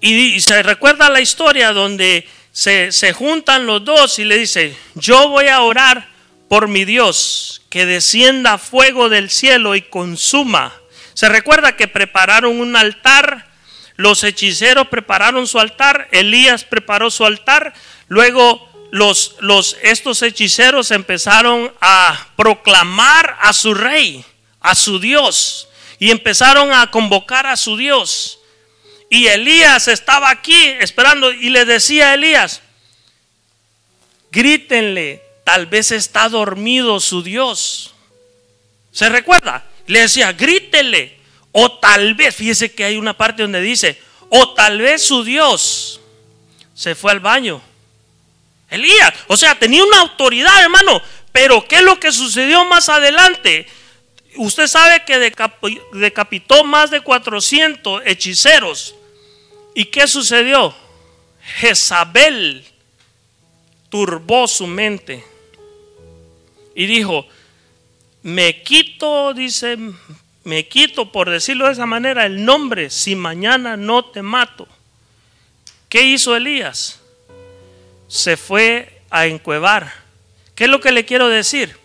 Y, 0.00 0.40
se 0.40 0.62
recuerda 0.62 1.10
la 1.10 1.20
historia 1.20 1.74
donde 1.74 2.26
se, 2.50 2.90
se 2.90 3.12
juntan 3.12 3.66
los 3.66 3.84
dos 3.84 4.18
y 4.18 4.24
le 4.24 4.38
dice, 4.38 4.74
yo 4.94 5.28
voy 5.28 5.48
a 5.48 5.60
orar 5.60 6.08
por 6.48 6.68
mi 6.68 6.86
Dios, 6.86 7.60
que 7.68 7.84
descienda 7.84 8.56
fuego 8.56 9.10
del 9.10 9.28
cielo 9.28 9.74
y 9.74 9.82
consuma. 9.82 10.72
Se 11.12 11.28
recuerda 11.28 11.76
que 11.76 11.86
prepararon 11.86 12.58
un 12.58 12.76
altar 12.76 13.51
los 14.02 14.24
hechiceros 14.24 14.88
prepararon 14.88 15.46
su 15.46 15.60
altar, 15.60 16.08
Elías 16.10 16.64
preparó 16.64 17.08
su 17.08 17.24
altar, 17.24 17.72
luego 18.08 18.68
los, 18.90 19.36
los, 19.38 19.76
estos 19.80 20.22
hechiceros 20.22 20.90
empezaron 20.90 21.72
a 21.80 22.28
proclamar 22.34 23.36
a 23.40 23.52
su 23.52 23.74
rey, 23.74 24.24
a 24.60 24.74
su 24.74 24.98
Dios, 24.98 25.68
y 26.00 26.10
empezaron 26.10 26.72
a 26.72 26.90
convocar 26.90 27.46
a 27.46 27.56
su 27.56 27.76
Dios. 27.76 28.40
Y 29.08 29.28
Elías 29.28 29.86
estaba 29.86 30.30
aquí 30.30 30.60
esperando 30.80 31.32
y 31.32 31.50
le 31.50 31.64
decía 31.64 32.10
a 32.10 32.14
Elías, 32.14 32.60
grítenle, 34.32 35.22
tal 35.44 35.66
vez 35.66 35.92
está 35.92 36.28
dormido 36.28 36.98
su 36.98 37.22
Dios. 37.22 37.94
¿Se 38.90 39.08
recuerda? 39.08 39.64
Le 39.86 40.00
decía, 40.00 40.32
grítele. 40.32 41.21
O 41.52 41.78
tal 41.78 42.14
vez, 42.14 42.34
fíjese 42.34 42.72
que 42.72 42.84
hay 42.84 42.96
una 42.96 43.16
parte 43.16 43.42
donde 43.42 43.60
dice, 43.60 44.00
o 44.30 44.54
tal 44.54 44.80
vez 44.80 45.02
su 45.02 45.22
Dios 45.22 46.00
se 46.74 46.94
fue 46.94 47.12
al 47.12 47.20
baño. 47.20 47.60
Elías, 48.70 49.12
o 49.28 49.36
sea, 49.36 49.58
tenía 49.58 49.84
una 49.84 50.00
autoridad, 50.00 50.62
hermano. 50.62 51.00
Pero 51.30 51.66
¿qué 51.68 51.76
es 51.76 51.82
lo 51.82 52.00
que 52.00 52.10
sucedió 52.10 52.64
más 52.64 52.88
adelante? 52.88 53.66
Usted 54.36 54.66
sabe 54.66 55.04
que 55.04 55.18
decapitó 55.92 56.64
más 56.64 56.90
de 56.90 57.02
400 57.02 58.02
hechiceros. 58.06 58.94
¿Y 59.74 59.86
qué 59.86 60.06
sucedió? 60.06 60.74
Jezabel 61.58 62.64
turbó 63.90 64.48
su 64.48 64.66
mente 64.66 65.24
y 66.74 66.86
dijo, 66.86 67.26
me 68.22 68.62
quito, 68.62 69.34
dice, 69.34 69.76
me 70.44 70.68
quito, 70.68 71.12
por 71.12 71.30
decirlo 71.30 71.66
de 71.66 71.72
esa 71.72 71.86
manera, 71.86 72.26
el 72.26 72.44
nombre, 72.44 72.90
si 72.90 73.14
mañana 73.14 73.76
no 73.76 74.04
te 74.04 74.22
mato. 74.22 74.66
¿Qué 75.88 76.02
hizo 76.02 76.34
Elías? 76.34 77.00
Se 78.08 78.36
fue 78.36 79.02
a 79.10 79.26
encuevar. 79.26 79.92
¿Qué 80.54 80.64
es 80.64 80.70
lo 80.70 80.80
que 80.80 80.92
le 80.92 81.04
quiero 81.04 81.28
decir? 81.28 81.76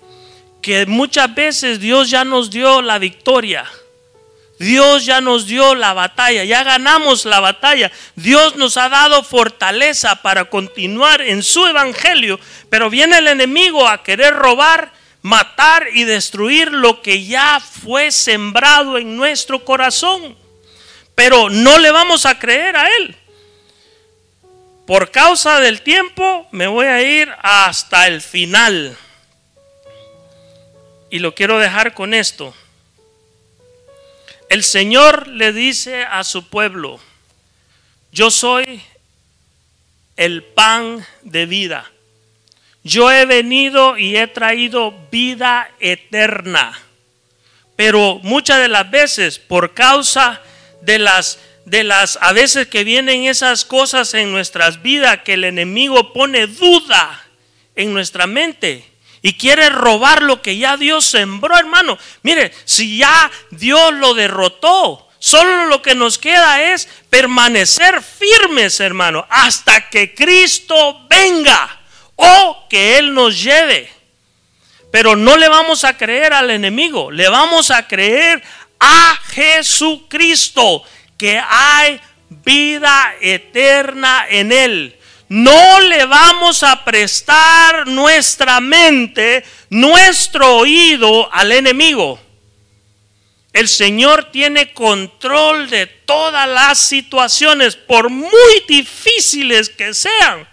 Que 0.62 0.86
muchas 0.86 1.34
veces 1.34 1.80
Dios 1.80 2.10
ya 2.10 2.26
nos 2.26 2.50
dio 2.50 2.82
la 2.82 3.00
victoria 3.00 3.66
Dios 4.60 5.06
ya 5.06 5.22
nos 5.22 5.46
dio 5.46 5.76
la 5.76 5.94
batalla, 5.94 6.44
ya 6.44 6.64
ganamos 6.64 7.26
la 7.26 7.40
batalla. 7.40 7.92
Dios 8.16 8.56
nos 8.56 8.78
ha 8.78 8.90
dado 8.90 9.24
fortaleza 9.24 10.22
para 10.22 10.46
continuar 10.46 11.22
en 11.22 11.44
su 11.44 11.66
evangelio, 11.66 12.40
pero 12.70 12.90
viene 12.90 13.20
el 13.20 13.28
enemigo 13.28 13.88
a 13.88 14.02
querer 14.02 14.34
robar, 14.34 14.92
matar 15.28 15.88
y 15.94 16.06
destruir 16.06 16.72
lo 16.72 17.02
que 17.02 17.26
ya 17.26 17.60
fue 17.60 18.12
sembrado 18.12 18.98
en 18.98 19.18
nuestro 19.18 19.66
corazón. 19.66 20.38
Pero 21.16 21.50
no 21.50 21.78
le 21.80 21.92
vamos 21.92 22.26
a 22.26 22.40
creer 22.40 22.78
a 22.78 22.88
él. 22.98 23.16
Por 24.86 25.12
causa 25.12 25.60
del 25.60 25.82
tiempo 25.82 26.48
me 26.52 26.68
voy 26.68 26.86
a 26.86 27.02
ir 27.02 27.30
hasta 27.42 28.08
el 28.08 28.22
final. 28.22 28.98
Y 31.10 31.20
lo 31.20 31.36
quiero 31.36 31.60
dejar 31.60 31.94
con 31.94 32.14
esto. 32.14 32.54
El 34.50 34.64
Señor 34.64 35.28
le 35.28 35.52
dice 35.52 36.06
a 36.06 36.24
su 36.24 36.48
pueblo, 36.48 37.02
yo 38.14 38.32
soy 38.32 38.82
el 40.16 40.42
pan 40.42 41.06
de 41.22 41.46
vida. 41.46 41.92
Yo 42.84 43.12
he 43.12 43.26
venido 43.26 43.98
y 43.98 44.18
he 44.18 44.28
traído 44.28 44.94
vida 45.12 45.70
eterna. 45.80 46.80
Pero 47.76 48.20
muchas 48.24 48.60
de 48.60 48.68
las 48.68 48.90
veces, 48.90 49.40
por 49.40 49.74
causa 49.74 50.42
de 50.82 51.00
las 51.00 51.40
de 51.66 51.84
las 51.84 52.18
a 52.22 52.32
veces 52.32 52.68
que 52.68 52.86
vienen 52.86 53.26
esas 53.26 53.66
cosas 53.66 54.14
en 54.14 54.32
nuestras 54.32 54.82
vidas 54.82 55.20
que 55.26 55.34
el 55.34 55.44
enemigo 55.44 56.14
pone 56.14 56.48
duda 56.48 57.26
en 57.76 57.94
nuestra 57.94 58.26
mente, 58.26 58.86
y 59.22 59.34
quiere 59.34 59.70
robar 59.70 60.22
lo 60.22 60.42
que 60.42 60.58
ya 60.58 60.78
Dios 60.78 61.06
sembró, 61.06 61.58
hermano. 61.58 61.98
Mire, 62.24 62.54
si 62.64 62.98
ya 62.98 63.30
Dios 63.52 63.94
lo 63.96 64.14
derrotó, 64.14 65.10
solo 65.20 65.66
lo 65.66 65.82
que 65.82 65.96
nos 65.96 66.18
queda 66.18 66.74
es 66.74 66.88
permanecer 67.10 68.02
firmes, 68.02 68.80
hermano, 68.80 69.28
hasta 69.30 69.90
que 69.90 70.16
Cristo 70.16 71.06
venga 71.10 71.77
o 72.18 72.68
que 72.70 72.98
Él 72.98 73.14
nos 73.14 73.42
lleve. 73.42 73.90
Pero 74.92 75.16
no 75.16 75.38
le 75.38 75.48
vamos 75.48 75.86
a 75.86 75.98
creer 75.98 76.34
al 76.34 76.52
enemigo, 76.52 77.10
le 77.12 77.30
vamos 77.30 77.72
a 77.72 77.88
creer 77.88 78.44
a 78.80 79.18
Jesucristo, 79.30 80.84
que 81.18 81.40
hay 81.40 82.00
vida 82.30 83.16
eterna 83.22 84.26
en 84.30 84.52
Él. 84.52 84.98
No 85.30 85.80
le 85.82 86.06
vamos 86.06 86.64
a 86.64 86.86
prestar 86.86 87.88
nuestra 87.88 88.62
mente, 88.62 89.44
nuestro 89.70 90.58
oído 90.58 91.30
al 91.34 91.52
enemigo. 91.52 92.20
El 93.52 93.68
Señor 93.68 94.32
tiene 94.32 94.74
control 94.74 95.70
de 95.70 95.88
todas 95.88 96.48
las 96.48 96.78
situaciones, 96.78 97.76
por 97.76 98.10
muy 98.10 98.64
difíciles 98.68 99.70
que 99.70 99.94
sean. 99.94 100.48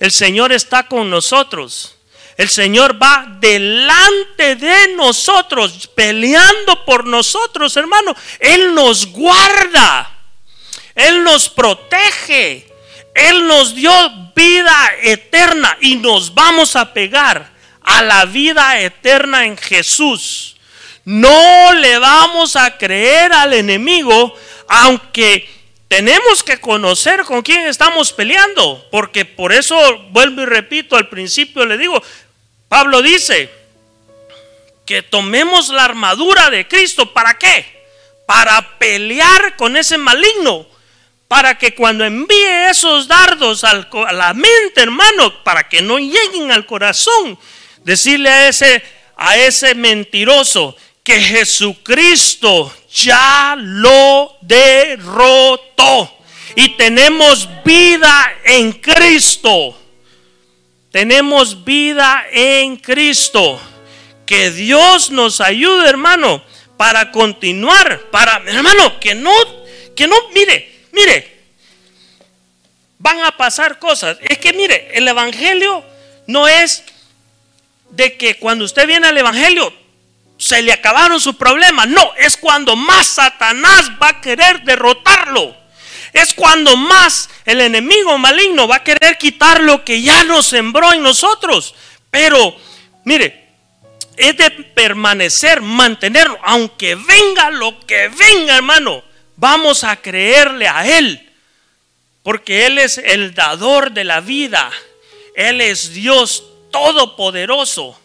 El 0.00 0.10
Señor 0.10 0.50
está 0.50 0.88
con 0.88 1.10
nosotros. 1.10 1.94
El 2.38 2.48
Señor 2.48 3.00
va 3.00 3.36
delante 3.38 4.56
de 4.56 4.94
nosotros, 4.96 5.90
peleando 5.94 6.86
por 6.86 7.04
nosotros, 7.04 7.76
hermano. 7.76 8.16
Él 8.38 8.74
nos 8.74 9.06
guarda. 9.06 10.10
Él 10.94 11.22
nos 11.22 11.50
protege. 11.50 12.66
Él 13.14 13.46
nos 13.46 13.74
dio 13.74 13.92
vida 14.34 14.90
eterna 15.02 15.76
y 15.82 15.96
nos 15.96 16.32
vamos 16.32 16.76
a 16.76 16.94
pegar 16.94 17.50
a 17.82 18.02
la 18.02 18.24
vida 18.24 18.80
eterna 18.80 19.44
en 19.44 19.58
Jesús. 19.58 20.56
No 21.04 21.74
le 21.74 21.98
vamos 21.98 22.56
a 22.56 22.78
creer 22.78 23.34
al 23.34 23.52
enemigo, 23.52 24.34
aunque 24.66 25.59
tenemos 25.90 26.44
que 26.44 26.60
conocer 26.60 27.24
con 27.24 27.42
quién 27.42 27.66
estamos 27.66 28.12
peleando, 28.12 28.86
porque 28.92 29.24
por 29.24 29.52
eso 29.52 29.76
vuelvo 30.10 30.42
y 30.42 30.46
repito, 30.46 30.94
al 30.94 31.08
principio 31.08 31.66
le 31.66 31.76
digo, 31.76 32.00
Pablo 32.68 33.02
dice 33.02 33.50
que 34.86 35.02
tomemos 35.02 35.68
la 35.70 35.84
armadura 35.84 36.48
de 36.48 36.68
Cristo, 36.68 37.12
¿para 37.12 37.36
qué? 37.36 37.66
Para 38.24 38.78
pelear 38.78 39.56
con 39.56 39.76
ese 39.76 39.98
maligno 39.98 40.64
para 41.26 41.58
que 41.58 41.74
cuando 41.74 42.04
envíe 42.04 42.68
esos 42.70 43.08
dardos 43.08 43.64
a 43.64 43.74
la 44.12 44.32
mente, 44.32 44.82
hermano, 44.82 45.42
para 45.42 45.68
que 45.68 45.82
no 45.82 45.98
lleguen 45.98 46.52
al 46.52 46.66
corazón, 46.66 47.36
decirle 47.82 48.28
a 48.30 48.48
ese, 48.48 48.80
a 49.16 49.36
ese 49.36 49.74
mentiroso 49.74 50.76
que 51.02 51.20
Jesucristo 51.20 52.72
ya 52.92 53.56
lo 53.58 54.36
derrotó 54.40 56.12
y 56.56 56.70
tenemos 56.76 57.48
vida 57.64 58.34
en 58.44 58.72
Cristo. 58.72 59.76
Tenemos 60.90 61.64
vida 61.64 62.26
en 62.32 62.76
Cristo. 62.76 63.60
Que 64.26 64.50
Dios 64.50 65.10
nos 65.10 65.40
ayude, 65.40 65.88
hermano, 65.88 66.42
para 66.76 67.10
continuar, 67.10 68.10
para, 68.10 68.42
hermano, 68.46 68.98
que 69.00 69.14
no, 69.14 69.32
que 69.96 70.06
no, 70.06 70.16
mire, 70.34 70.70
Mire, 70.92 71.38
van 72.98 73.20
a 73.22 73.36
pasar 73.36 73.78
cosas. 73.78 74.18
Es 74.22 74.38
que 74.38 74.52
mire, 74.52 74.90
el 74.92 75.06
Evangelio 75.06 75.84
no 76.26 76.48
es 76.48 76.84
de 77.90 78.16
que 78.16 78.36
cuando 78.36 78.64
usted 78.64 78.86
viene 78.86 79.06
al 79.06 79.18
Evangelio 79.18 79.72
se 80.40 80.62
le 80.62 80.72
acabaron 80.72 81.20
sus 81.20 81.36
problemas. 81.36 81.86
No, 81.88 82.12
es 82.16 82.38
cuando 82.38 82.74
más 82.74 83.06
Satanás 83.06 83.90
va 84.02 84.08
a 84.08 84.20
querer 84.22 84.62
derrotarlo. 84.62 85.54
Es 86.14 86.32
cuando 86.32 86.76
más 86.76 87.28
el 87.44 87.60
enemigo 87.60 88.16
maligno 88.16 88.66
va 88.66 88.76
a 88.76 88.84
querer 88.84 89.18
quitar 89.18 89.60
lo 89.60 89.84
que 89.84 90.00
ya 90.00 90.24
nos 90.24 90.46
sembró 90.46 90.94
en 90.94 91.02
nosotros. 91.02 91.74
Pero, 92.10 92.56
mire, 93.04 93.48
es 94.16 94.36
de 94.38 94.50
permanecer, 94.50 95.60
mantenerlo, 95.60 96.38
aunque 96.42 96.94
venga 96.94 97.50
lo 97.50 97.78
que 97.86 98.08
venga, 98.08 98.56
hermano. 98.56 99.04
Vamos 99.36 99.84
a 99.84 99.96
creerle 99.96 100.68
a 100.68 100.86
Él, 100.86 101.30
porque 102.22 102.64
Él 102.64 102.78
es 102.78 102.96
el 102.96 103.34
dador 103.34 103.92
de 103.92 104.04
la 104.04 104.20
vida. 104.20 104.70
Él 105.36 105.60
es 105.60 105.92
Dios 105.92 106.44
todopoderoso. 106.72 108.00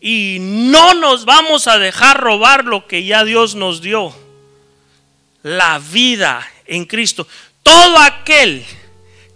Y 0.00 0.38
no 0.40 0.94
nos 0.94 1.24
vamos 1.24 1.66
a 1.66 1.78
dejar 1.78 2.20
robar 2.20 2.64
lo 2.64 2.86
que 2.86 3.04
ya 3.04 3.24
Dios 3.24 3.54
nos 3.54 3.80
dio. 3.80 4.14
La 5.42 5.78
vida 5.78 6.46
en 6.66 6.84
Cristo. 6.84 7.26
Todo 7.62 7.98
aquel 7.98 8.64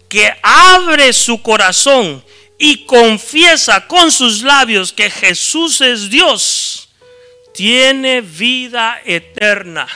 que 0.07 0.33
abre 0.41 1.11
su 1.11 1.41
corazón 1.41 2.23
y 2.57 2.85
confiesa 2.85 3.87
con 3.87 4.11
sus 4.11 4.41
labios 4.43 4.93
que 4.93 5.09
Jesús 5.09 5.81
es 5.81 6.09
Dios, 6.09 6.89
tiene 7.53 8.21
vida 8.21 9.01
eterna. 9.05 9.87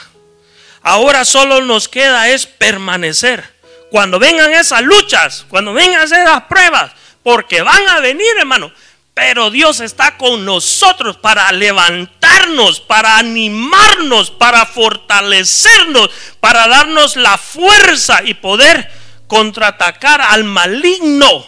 Ahora 0.82 1.24
solo 1.24 1.60
nos 1.62 1.88
queda 1.88 2.28
es 2.28 2.46
permanecer. 2.46 3.44
Cuando 3.90 4.18
vengan 4.18 4.52
esas 4.52 4.82
luchas, 4.82 5.46
cuando 5.48 5.72
vengan 5.72 6.02
esas 6.02 6.42
pruebas, 6.44 6.92
porque 7.22 7.62
van 7.62 7.88
a 7.88 8.00
venir, 8.00 8.26
hermano. 8.38 8.72
Pero 9.18 9.50
Dios 9.50 9.80
está 9.80 10.16
con 10.16 10.44
nosotros 10.44 11.16
para 11.16 11.50
levantarnos, 11.50 12.78
para 12.78 13.18
animarnos, 13.18 14.30
para 14.30 14.64
fortalecernos, 14.64 16.08
para 16.38 16.68
darnos 16.68 17.16
la 17.16 17.36
fuerza 17.36 18.22
y 18.22 18.34
poder 18.34 18.88
contraatacar 19.26 20.20
al 20.20 20.44
maligno. 20.44 21.44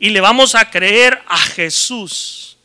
Y 0.00 0.10
le 0.10 0.20
vamos 0.20 0.56
a 0.56 0.68
creer 0.68 1.22
a 1.28 1.38
Jesús. 1.38 2.56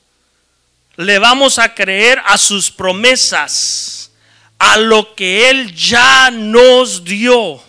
Le 0.96 1.20
vamos 1.20 1.60
a 1.60 1.76
creer 1.76 2.20
a 2.26 2.40
sus 2.40 2.72
promesas, 2.72 4.12
a 4.58 4.78
lo 4.78 5.14
que 5.14 5.52
Él 5.52 5.72
ya 5.76 6.32
nos 6.32 7.04
dio. 7.04 7.62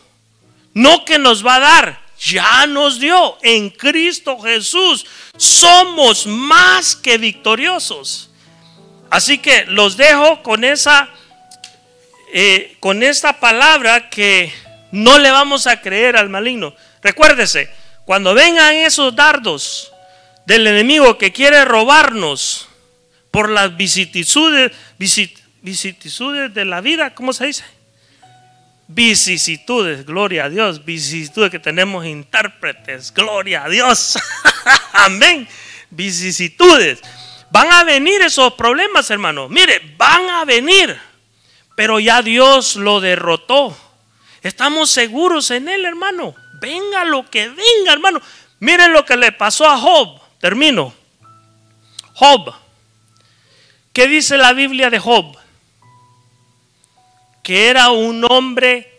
No 0.73 1.05
que 1.05 1.19
nos 1.19 1.45
va 1.45 1.57
a 1.57 1.61
dar, 1.61 2.04
ya 2.25 2.67
nos 2.67 2.99
dio 2.99 3.39
en 3.43 3.71
Cristo 3.71 4.39
Jesús. 4.41 5.07
Somos 5.37 6.27
más 6.27 6.97
que 6.97 7.19
victoriosos. 7.19 8.31
Así 9.11 9.39
que 9.39 9.67
los 9.67 9.97
dejo 9.97 10.43
con 10.43 10.65
esa, 10.65 11.09
eh, 12.33 12.77
con 12.81 13.03
esta 13.03 13.39
palabra 13.39 14.09
que 14.09 14.53
no 14.91 15.19
le 15.19 15.31
vamos 15.31 15.67
a 15.67 15.81
creer 15.81 16.17
al 16.17 16.31
maligno. 16.31 16.75
Recuérdese, 17.03 17.71
cuando 18.05 18.35
vengan 18.35 18.75
esos 18.75 19.15
dardos 19.15 19.93
del 20.47 20.67
enemigo 20.67 21.19
que 21.19 21.33
quiere 21.33 21.65
robarnos 21.65 22.69
por 23.31 23.51
las 23.51 23.77
vicisitudes, 23.77 24.73
vicisitudes 24.99 26.55
de 26.55 26.65
la 26.65 26.81
vida, 26.81 27.15
¿cómo 27.15 27.33
se 27.33 27.47
dice? 27.47 27.65
Vicisitudes, 28.89 30.05
gloria 30.05 30.45
a 30.45 30.49
Dios, 30.49 30.85
vicisitudes 30.85 31.51
que 31.51 31.59
tenemos 31.59 32.07
intérpretes, 32.07 33.13
gloria 33.13 33.65
a 33.65 33.69
Dios, 33.69 34.19
amén, 34.93 35.49
vicisitudes. 35.91 37.01
Van 37.51 37.73
a 37.73 37.85
venir 37.85 38.21
esos 38.23 38.55
problemas, 38.55 39.11
hermano. 39.11 39.49
Mire, 39.49 39.95
van 39.97 40.29
a 40.29 40.45
venir, 40.45 40.99
pero 41.77 42.01
ya 42.01 42.21
Dios 42.21 42.77
lo 42.77 43.01
derrotó. 43.01 43.77
Estamos 44.43 44.91
seguros 44.91 45.51
en 45.51 45.69
Él, 45.69 45.85
hermano. 45.85 46.35
Venga 46.61 47.05
lo 47.05 47.29
que 47.31 47.49
venga, 47.49 47.93
hermano. 47.93 48.21
Miren 48.59 48.93
lo 48.93 49.05
que 49.05 49.17
le 49.17 49.33
pasó 49.33 49.69
a 49.69 49.79
Job. 49.79 50.21
Termino. 50.41 50.93
Job. 52.15 52.55
¿Qué 53.93 54.09
dice 54.09 54.37
la 54.37 54.53
Biblia 54.53 54.91
de 54.91 54.99
Job? 54.99 55.37
Que 57.45 57.69
era 57.69 57.91
un 57.91 58.25
hombre 58.29 58.91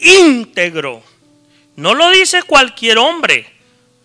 íntegro. 0.00 1.02
No 1.76 1.94
lo 1.94 2.10
dice 2.10 2.42
cualquier 2.42 2.98
hombre. 2.98 3.50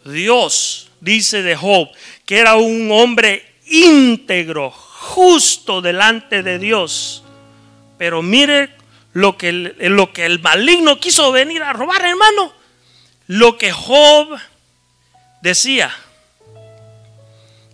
Dios 0.06 0.92
dice 1.02 1.42
de 1.42 1.56
Job 1.56 1.90
que 2.26 2.38
era 2.38 2.56
un 2.56 2.90
hombre 2.92 3.54
íntegro, 3.66 4.72
justo 4.72 5.82
delante 5.82 6.44
de 6.44 6.60
Dios. 6.60 7.24
Pero 7.98 8.22
mire 8.22 8.70
lo 9.14 9.36
que, 9.36 9.52
lo 9.52 10.14
que 10.14 10.26
el 10.26 10.40
maligno 10.40 11.00
quiso 11.00 11.32
venir 11.32 11.64
a 11.64 11.74
robar, 11.74 12.06
hermano. 12.06 12.54
Lo 13.28 13.58
que 13.58 13.72
Job 13.72 14.38
decía, 15.42 15.92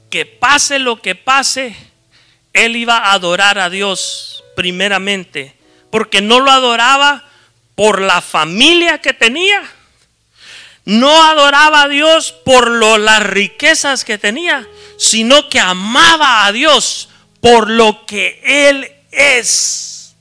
que 0.10 0.26
pase 0.26 0.80
lo 0.80 1.02
que 1.02 1.16
pase, 1.16 1.76
él 2.54 2.78
iba 2.78 2.98
a 2.98 3.14
adorar 3.14 3.60
a 3.60 3.70
Dios 3.70 4.44
primeramente 4.56 5.61
porque 5.92 6.22
no 6.22 6.40
lo 6.40 6.50
adoraba 6.50 7.26
por 7.76 8.02
la 8.02 8.22
familia 8.22 9.00
que 9.00 9.14
tenía. 9.14 9.62
No 10.86 11.24
adoraba 11.24 11.84
a 11.84 11.88
Dios 11.88 12.32
por 12.32 12.72
las 13.00 13.24
riquezas 13.24 14.04
que 14.04 14.18
tenía, 14.18 14.68
sino 14.98 15.50
que 15.50 15.60
amaba 15.60 16.46
a 16.46 16.52
Dios 16.52 17.10
por 17.40 17.70
lo 17.70 18.06
que 18.06 18.40
Él 18.44 18.92
es. 19.12 20.16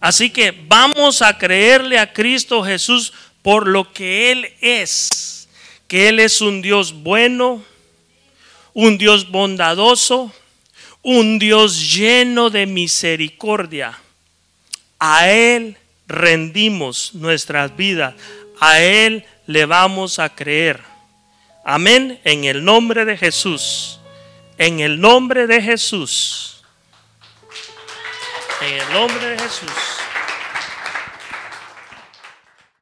Así 0.00 0.30
que 0.30 0.52
vamos 0.66 1.22
a 1.22 1.38
creerle 1.38 1.98
a 1.98 2.12
Cristo 2.12 2.62
Jesús 2.62 3.12
por 3.42 3.66
lo 3.66 3.92
que 3.92 4.32
Él 4.32 4.52
es. 4.60 5.48
Que 5.88 6.08
Él 6.08 6.20
es 6.20 6.40
un 6.40 6.62
Dios 6.62 6.92
bueno, 6.92 7.62
un 8.72 8.98
Dios 8.98 9.30
bondadoso, 9.30 10.32
un 11.02 11.38
Dios 11.38 11.94
lleno 11.94 12.50
de 12.50 12.66
misericordia 12.66 14.01
a 15.04 15.28
Él 15.28 15.76
rendimos 16.06 17.12
nuestras 17.14 17.76
vidas. 17.76 18.14
A 18.60 18.78
Él 18.78 19.26
le 19.48 19.66
vamos 19.66 20.20
a 20.20 20.28
creer. 20.28 20.80
Amén. 21.64 22.20
En 22.22 22.44
el 22.44 22.64
nombre 22.64 23.04
de 23.04 23.16
Jesús. 23.16 23.98
En 24.58 24.78
el 24.78 25.00
nombre 25.00 25.48
de 25.48 25.60
Jesús. 25.60 26.62
En 28.60 28.74
el 28.74 28.92
nombre 28.92 29.26
de 29.26 29.38
Jesús. 29.40 30.01